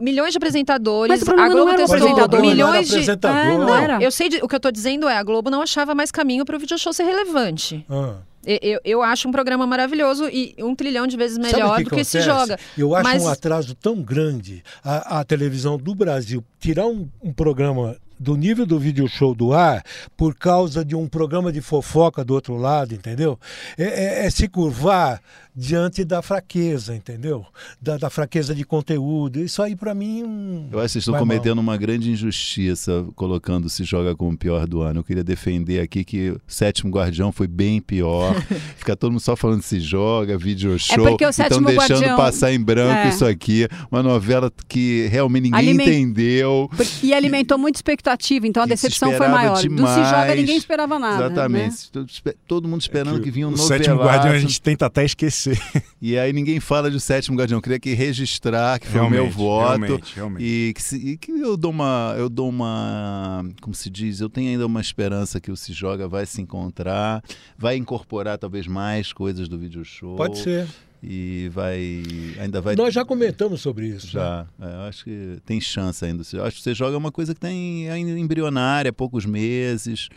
[0.04, 1.24] milhões de apresentadores.
[1.24, 3.10] Mas a Globo não testou apresentador, milhões de.
[3.10, 4.02] É, não era.
[4.02, 6.44] Eu sei de, o que eu estou dizendo é a Globo não achava mais caminho
[6.44, 7.84] para o video show ser relevante.
[7.88, 8.16] Ah.
[8.46, 11.94] Eu, eu acho um programa maravilhoso e um trilhão de vezes melhor que do que
[11.94, 12.10] acontece?
[12.10, 12.58] se joga.
[12.76, 13.22] Eu acho Mas...
[13.22, 18.66] um atraso tão grande a, a televisão do Brasil tirar um, um programa do nível
[18.66, 19.82] do video show do ar
[20.16, 23.38] por causa de um programa de fofoca do outro lado, entendeu?
[23.78, 25.20] É, é, é se curvar
[25.54, 27.46] diante da fraqueza, entendeu?
[27.80, 29.40] Da, da fraqueza de conteúdo.
[29.40, 30.22] Isso aí para mim.
[30.24, 30.68] Um...
[30.72, 31.62] Eu acho que vocês estão cometendo mal.
[31.62, 35.00] uma grande injustiça colocando se joga como o pior do ano.
[35.00, 38.34] Eu queria defender aqui que o Sétimo Guardião foi bem pior.
[38.76, 41.06] Fica todo mundo só falando se joga, video é show.
[41.06, 42.16] É porque o Sétimo Estão deixando Guardião...
[42.16, 43.08] passar em branco é.
[43.08, 43.68] isso aqui.
[43.90, 45.86] Uma novela que realmente ninguém Aliment...
[45.86, 46.70] entendeu.
[47.02, 49.60] E alimentou muito expectativa então a decepção foi maior.
[49.60, 49.80] Demais.
[49.80, 51.26] Do Se Joga ninguém esperava nada.
[51.26, 51.90] Exatamente.
[51.94, 52.32] Né?
[52.46, 53.84] Todo mundo esperando é que, que vinha um o novelaço.
[53.84, 55.43] Sétimo Guardião a gente tenta até esquecer.
[56.00, 57.58] E aí ninguém fala de Sétimo Guardião.
[57.58, 59.80] Eu queria que registrar que foi realmente, o meu voto.
[59.80, 60.44] Realmente, realmente.
[60.44, 62.14] E, que, se, e que eu dou uma.
[62.18, 63.44] Eu dou uma.
[63.60, 64.20] Como se diz?
[64.20, 67.22] Eu tenho ainda uma esperança que o Se Joga vai se encontrar,
[67.56, 70.16] vai incorporar talvez mais coisas do vídeo show.
[70.16, 70.68] Pode ser
[71.06, 72.02] e vai
[72.40, 74.70] ainda vai nós já comentamos sobre isso já né?
[74.70, 77.90] é, eu acho que tem chance ainda acho que você joga uma coisa que tem
[77.90, 80.08] ainda embrionária poucos meses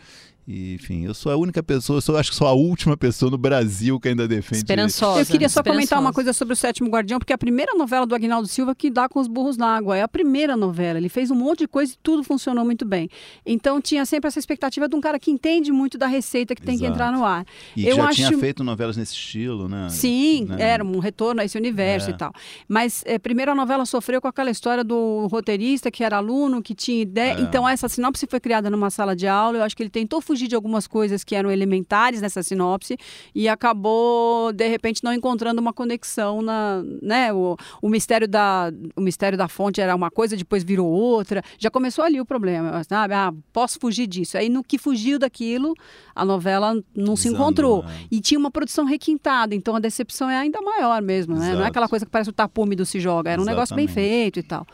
[0.50, 3.30] e, enfim, eu sou a única pessoa, eu sou, acho que sou a última pessoa
[3.30, 4.56] no Brasil que ainda defende.
[4.56, 5.20] Esperançosa.
[5.20, 8.06] Eu queria só comentar uma coisa sobre o Sétimo Guardião, porque é a primeira novela
[8.06, 9.94] do Agnaldo Silva que dá com os burros na água.
[9.94, 10.96] É a primeira novela.
[10.96, 13.10] Ele fez um monte de coisa e tudo funcionou muito bem.
[13.44, 16.76] Então tinha sempre essa expectativa de um cara que entende muito da receita que tem
[16.76, 16.92] Exato.
[16.92, 17.44] que entrar no ar.
[17.76, 18.16] E eu já acho...
[18.16, 19.88] tinha feito novelas nesse estilo, né?
[19.90, 20.56] Sim, né?
[20.62, 22.14] era um retorno a esse universo é.
[22.14, 22.32] e tal.
[22.66, 26.74] Mas é, primeiro a novela sofreu com aquela história do roteirista que era aluno, que
[26.74, 27.34] tinha ideia.
[27.34, 27.40] É.
[27.42, 29.58] Então essa sinopse foi criada numa sala de aula.
[29.58, 32.96] Eu acho que ele tentou fugir de algumas coisas que eram elementares nessa sinopse
[33.34, 39.00] e acabou de repente não encontrando uma conexão na, né, o, o mistério da o
[39.00, 41.42] mistério da fonte era uma coisa, depois virou outra.
[41.58, 43.14] Já começou ali o problema, sabe?
[43.14, 44.36] Ah, posso fugir disso.
[44.36, 45.74] Aí no que fugiu daquilo,
[46.14, 47.84] a novela não se encontrou.
[47.84, 48.06] É.
[48.10, 51.54] E tinha uma produção requintada, então a decepção é ainda maior mesmo, né?
[51.54, 53.56] Não é aquela coisa que parece o tapume do se joga, era um Exatamente.
[53.56, 54.66] negócio bem feito e tal.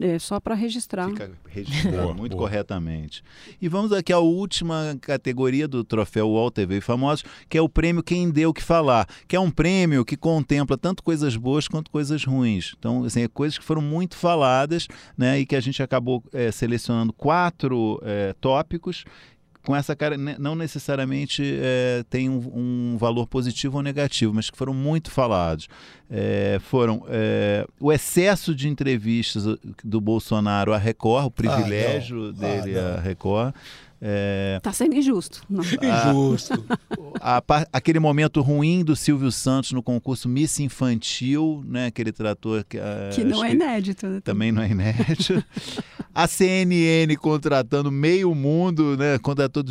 [0.00, 1.08] É só para registrar.
[1.08, 2.48] Fica registrado boa, muito boa.
[2.48, 3.22] corretamente.
[3.60, 8.02] E vamos aqui à última categoria do troféu UOL TV Famosos, que é o prêmio
[8.02, 12.24] Quem Deu Que Falar, que é um prêmio que contempla tanto coisas boas quanto coisas
[12.24, 12.74] ruins.
[12.78, 16.50] Então, assim, é coisas que foram muito faladas, né, e que a gente acabou é,
[16.50, 19.04] selecionando quatro é, tópicos
[19.66, 24.56] com essa cara, não necessariamente é, tem um, um, valor positivo ou negativo, mas que
[24.56, 25.66] foram muito falados.
[26.08, 29.44] É, foram é, o excesso de entrevistas
[29.82, 33.52] do Bolsonaro à Record, o privilégio ah, dele ah, à Record.
[34.00, 35.42] Está é, sendo injusto.
[35.48, 35.62] Não.
[35.62, 36.64] Injusto.
[37.20, 41.86] A, a, aquele momento ruim do Silvio Santos no concurso Miss Infantil, né?
[41.86, 42.78] Aquele trator que,
[43.14, 44.06] que não é inédito.
[44.06, 44.20] Né?
[44.22, 45.42] Também não é inédito.
[46.14, 49.18] a CNN contratando meio mundo, né?
[49.18, 49.64] Contratou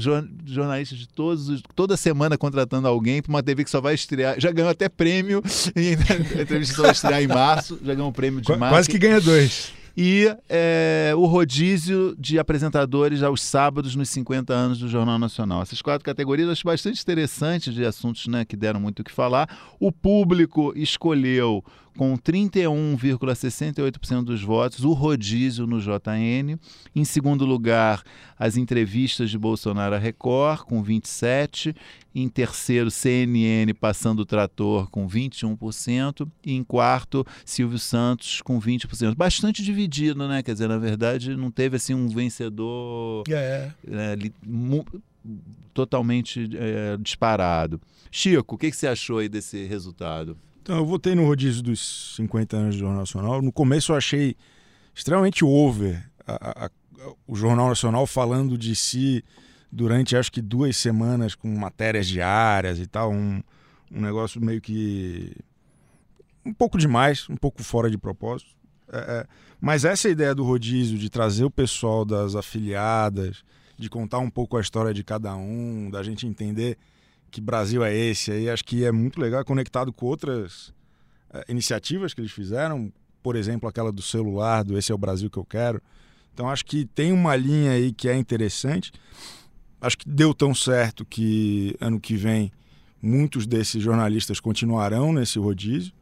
[0.45, 4.39] jornalistas de todos, toda semana contratando alguém para uma TV que só vai estrear.
[4.39, 5.43] Já ganhou até prêmio.
[5.75, 7.79] a entrevista só vai estrear em março.
[7.83, 8.69] Já ganhou um prêmio de marketing.
[8.69, 14.79] Quase que ganha dois e é, o rodízio de apresentadores aos sábados nos 50 anos
[14.79, 15.61] do Jornal Nacional.
[15.61, 19.11] Essas quatro categorias eu acho bastante interessantes de assuntos né, que deram muito o que
[19.11, 19.47] falar.
[19.79, 21.63] O público escolheu
[21.97, 26.59] com 31,68% dos votos, o rodízio no JN.
[26.95, 28.03] Em segundo lugar,
[28.37, 31.75] as entrevistas de Bolsonaro à Record, com 27%.
[32.17, 36.25] Em terceiro, CNN passando o trator, com 21%.
[36.45, 39.13] E em quarto, Silvio Santos, com 20%.
[39.15, 40.41] Bastante dividido, né?
[40.41, 43.69] Quer dizer, na verdade, não teve assim um vencedor é.
[43.91, 44.15] É,
[45.73, 47.81] totalmente é, disparado.
[48.09, 50.37] Chico, o que, que você achou aí desse resultado?
[50.65, 53.39] Então, eu votei no rodízio dos 50 anos do Jornal Nacional.
[53.39, 54.35] No começo eu achei
[54.95, 56.69] extremamente over a, a, a,
[57.27, 59.23] o Jornal Nacional falando de si
[59.71, 63.11] durante acho que duas semanas com matérias diárias e tal.
[63.11, 63.43] Um,
[63.91, 65.37] um negócio meio que.
[66.43, 68.49] um pouco demais, um pouco fora de propósito.
[68.91, 69.27] É, é,
[69.61, 73.43] mas essa ideia do rodízio, de trazer o pessoal das afiliadas,
[73.77, 76.75] de contar um pouco a história de cada um, da gente entender
[77.31, 80.73] que Brasil é esse aí, acho que é muito legal, conectado com outras
[81.33, 85.29] é, iniciativas que eles fizeram, por exemplo, aquela do celular, do Esse é o Brasil
[85.29, 85.81] que eu quero.
[86.33, 88.91] Então acho que tem uma linha aí que é interessante.
[89.81, 92.51] Acho que deu tão certo que ano que vem
[93.01, 95.93] muitos desses jornalistas continuarão nesse rodízio.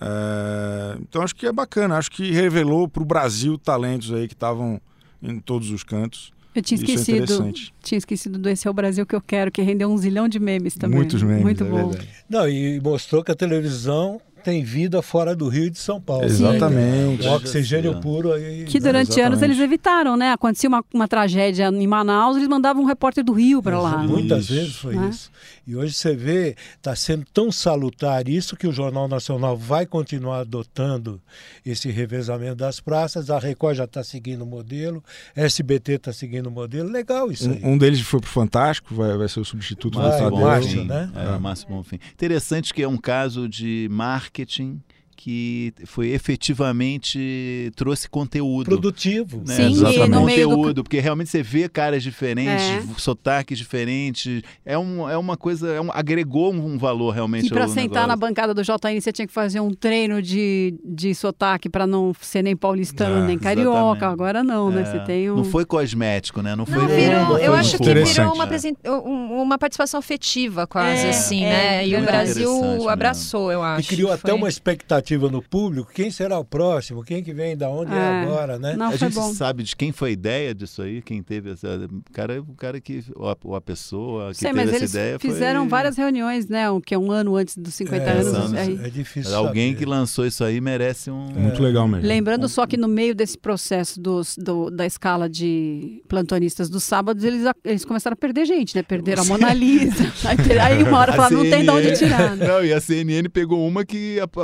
[0.00, 4.34] É, então acho que é bacana, acho que revelou para o Brasil talentos aí que
[4.34, 4.80] estavam
[5.22, 6.32] em todos os cantos.
[6.54, 7.48] Eu tinha é esquecido.
[7.48, 10.28] É tinha esquecido do Esse é o Brasil que eu quero, que rendeu um zilhão
[10.28, 10.98] de memes também.
[10.98, 11.42] Muitos memes.
[11.42, 11.88] Muito é bom.
[11.88, 12.08] Verdade.
[12.28, 16.24] Não, e mostrou que a televisão tem vida fora do Rio e de São Paulo.
[16.24, 17.26] Exatamente.
[17.26, 18.64] O oxigênio puro aí.
[18.64, 19.20] Que durante Exatamente.
[19.20, 20.32] anos eles evitaram, né?
[20.32, 23.98] Acontecia uma, uma tragédia em Manaus, eles mandavam um repórter do Rio para lá.
[23.98, 24.54] Muitas isso.
[24.54, 25.08] vezes foi né?
[25.08, 25.30] isso.
[25.66, 30.40] E hoje você vê, está sendo tão salutar isso que o Jornal Nacional vai continuar
[30.40, 31.20] adotando
[31.64, 33.30] esse revezamento das praças.
[33.30, 35.02] A Record já está seguindo o modelo,
[35.36, 36.90] SBT está seguindo o modelo.
[36.90, 37.60] Legal isso aí.
[37.62, 40.84] Um, um deles foi para o Fantástico, vai, vai ser o substituto vai, do Márcio,
[40.84, 41.12] né?
[41.14, 41.38] É, é.
[41.38, 42.00] Márcio Bonfim.
[42.12, 43.86] Interessante que é um caso de
[44.32, 44.84] kitchen.
[45.16, 48.64] Que foi efetivamente trouxe conteúdo.
[48.66, 49.42] Produtivo.
[49.46, 49.54] Né?
[49.56, 50.08] Sim, Exatamente.
[50.10, 52.82] no meio do- conteúdo, porque realmente você vê caras diferentes, É.
[52.98, 54.42] sotaques diferentes.
[54.64, 58.14] É, um, é uma coisa, é um- agregou um valor realmente E para sentar na
[58.14, 58.20] negócio.
[58.20, 62.42] bancada do JN, você tinha que fazer um treino de, de sotaque para não ser
[62.42, 63.78] nem paulistano, É, nem carioca.
[63.78, 64.04] exatamente.
[64.12, 64.82] Agora não, né?
[64.82, 64.84] É.
[64.84, 65.36] Você tem um.
[65.36, 66.54] Não foi cosmético, né?
[66.56, 68.44] Não foi Não, virou, Não, eu acho que virou uma,
[68.84, 68.90] é.
[68.90, 71.86] um- uma participação afetiva, quase É, assim, é, né?
[71.88, 72.88] E o Brasil mesmo.
[72.88, 73.80] abraçou, eu acho.
[73.82, 75.90] E criou até Foi- uma expectativa no público.
[75.92, 77.02] Quem será o próximo?
[77.04, 78.22] Quem que vem da onde é, É.
[78.22, 78.74] agora, né?
[78.76, 79.32] Não, a gente bom.
[79.34, 81.68] sabe de quem foi a ideia disso aí, quem teve essa.
[82.08, 83.02] O cara, o cara que.
[83.14, 85.68] Ou a, ou a pessoa que Sei, teve mas essa eles ideia fizeram foi.
[85.68, 86.70] várias reuniões, né?
[86.70, 88.26] O que é um ano antes dos 50 É, anos.
[88.34, 88.54] anos.
[88.54, 88.78] aí.
[88.84, 89.78] É difícil Alguém saber.
[89.84, 91.26] que lançou isso aí merece um.
[91.32, 92.06] Muito legal mesmo.
[92.06, 97.24] Lembrando só que no meio desse processo dos, do- da escala de plantonistas dos sábados,
[97.24, 98.82] eles, eles começaram a perder gente, né?
[98.82, 100.04] Perderam a Mona Lisa.
[100.62, 102.36] aí, uma hora falaram, não tem de onde CNN tirar.
[102.36, 102.46] né?
[102.46, 104.36] Não, e a CNN pegou uma que ap-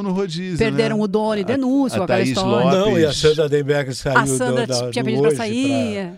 [0.00, 0.58] apareceu no rodízio.
[0.58, 1.04] Perderam né?
[1.04, 2.78] o dono e denúncio, a aquela Thaís história.
[2.78, 2.78] Lopes.
[2.78, 6.12] Não, e a Sandra Denberg saiu A Sandra do, da, tinha do pedido para sair.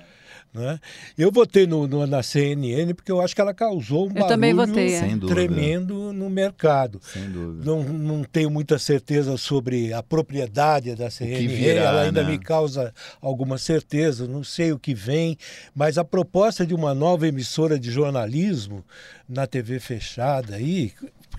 [0.54, 0.78] né?
[1.16, 4.94] Eu votei no, no- na CNN porque eu acho que ela causou um barulho votei,
[4.94, 5.16] é.
[5.26, 7.00] Tremendo no mercado.
[7.02, 7.64] Sem dúvida.
[7.64, 12.32] Não, não tenho muita certeza sobre a propriedade da CNN, virá, ela ainda né?
[12.32, 15.38] me causa alguma certeza, não sei o que vem,
[15.74, 18.84] mas a proposta de uma nova emissora de jornalismo
[19.26, 20.92] na TV fechada aí,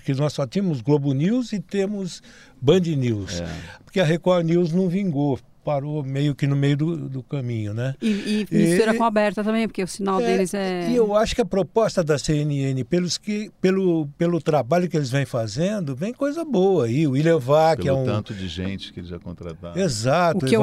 [0.04, 2.22] porque nós só tínhamos Globo News e temos
[2.60, 3.48] Band News, É.
[3.86, 7.94] porque a Record News não vingou, parou meio que no meio do, do caminho, né?
[8.02, 10.90] E, e mistura E- com a aberta também, porque o sinal É, deles é.
[10.90, 15.10] E eu acho que a proposta da CNN, pelos que, pelo, pelo trabalho que eles
[15.10, 17.06] vêm fazendo, vem coisa boa aí.
[17.06, 18.04] O William Vac é um.
[18.04, 19.80] tanto de gente que eles já contrataram.
[19.80, 20.62] Exato, O que eu-.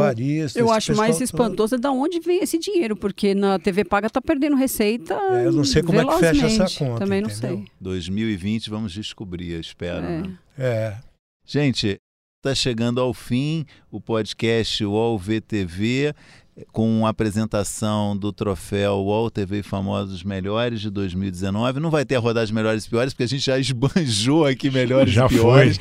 [0.56, 4.22] Eu acho mais espantoso é da onde vem esse dinheiro, porque na TV paga tá
[4.22, 5.14] perdendo receita.
[5.16, 7.58] É, eu não sei como é que fecha essa conta, Também não entendeu?
[7.58, 7.66] sei.
[7.80, 10.06] 2020 vamos descobrir, eu espero.
[10.06, 10.22] É.
[10.22, 10.34] né?
[10.58, 10.96] É.
[11.46, 11.98] Gente,
[12.42, 16.12] está chegando ao fim o podcast UOL VTV
[16.72, 21.80] com a apresentação do troféu UOL TV Famosos Melhores de 2019.
[21.80, 25.14] Não vai ter a rodagem Melhores e Piores, porque a gente já esbanjou aqui Melhores
[25.14, 25.78] Já e Piores.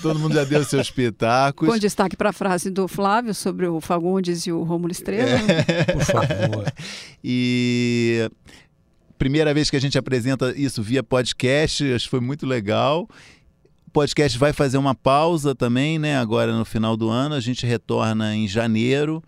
[0.00, 1.68] Todo mundo já deu seus pitacos.
[1.68, 5.40] Com destaque para a frase do Flávio sobre o Fagundes e o Rômulo Estrela.
[5.92, 6.72] Por favor.
[7.28, 8.30] E
[9.18, 13.08] primeira vez que a gente apresenta isso via podcast, acho que foi muito legal.
[13.96, 16.18] O podcast vai fazer uma pausa também, né?
[16.18, 19.24] Agora no final do ano, a gente retorna em janeiro.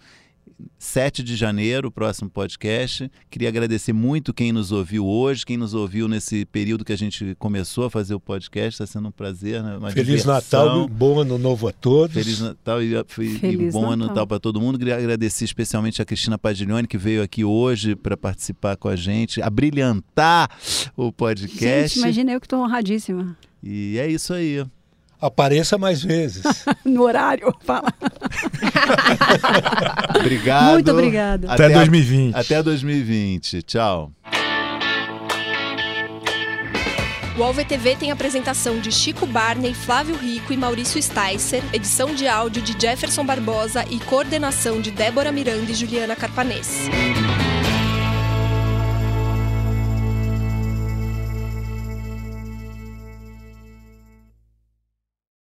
[0.78, 3.10] 7 de janeiro, o próximo podcast.
[3.30, 7.34] Queria agradecer muito quem nos ouviu hoje, quem nos ouviu nesse período que a gente
[7.38, 8.74] começou a fazer o podcast.
[8.74, 9.78] Está sendo um prazer, né?
[9.78, 10.34] Uma Feliz diversão.
[10.34, 12.12] Natal, bom ano novo a todos.
[12.12, 13.04] Feliz Natal e, e
[13.38, 14.08] Feliz bom ano Natal.
[14.08, 14.78] Natal para todo mundo.
[14.78, 19.40] Queria agradecer especialmente a Cristina Pagiglione, que veio aqui hoje para participar com a gente,
[19.40, 20.50] a brilhantar
[20.94, 21.94] o podcast.
[21.94, 23.34] Gente, imagina eu que estou honradíssima.
[23.62, 24.64] E é isso aí.
[25.20, 26.44] Apareça mais vezes.
[26.84, 27.92] No horário, fala.
[30.18, 30.72] Obrigado.
[30.72, 31.52] Muito obrigada.
[31.52, 32.34] Até a- 2020.
[32.34, 33.62] até 2020.
[33.62, 34.12] Tchau.
[37.36, 42.60] O AlvTV tem apresentação de Chico Barney, Flávio Rico e Maurício Sticer, edição de áudio
[42.62, 46.88] de Jefferson Barbosa e coordenação de Débora Miranda e Juliana Carpanês.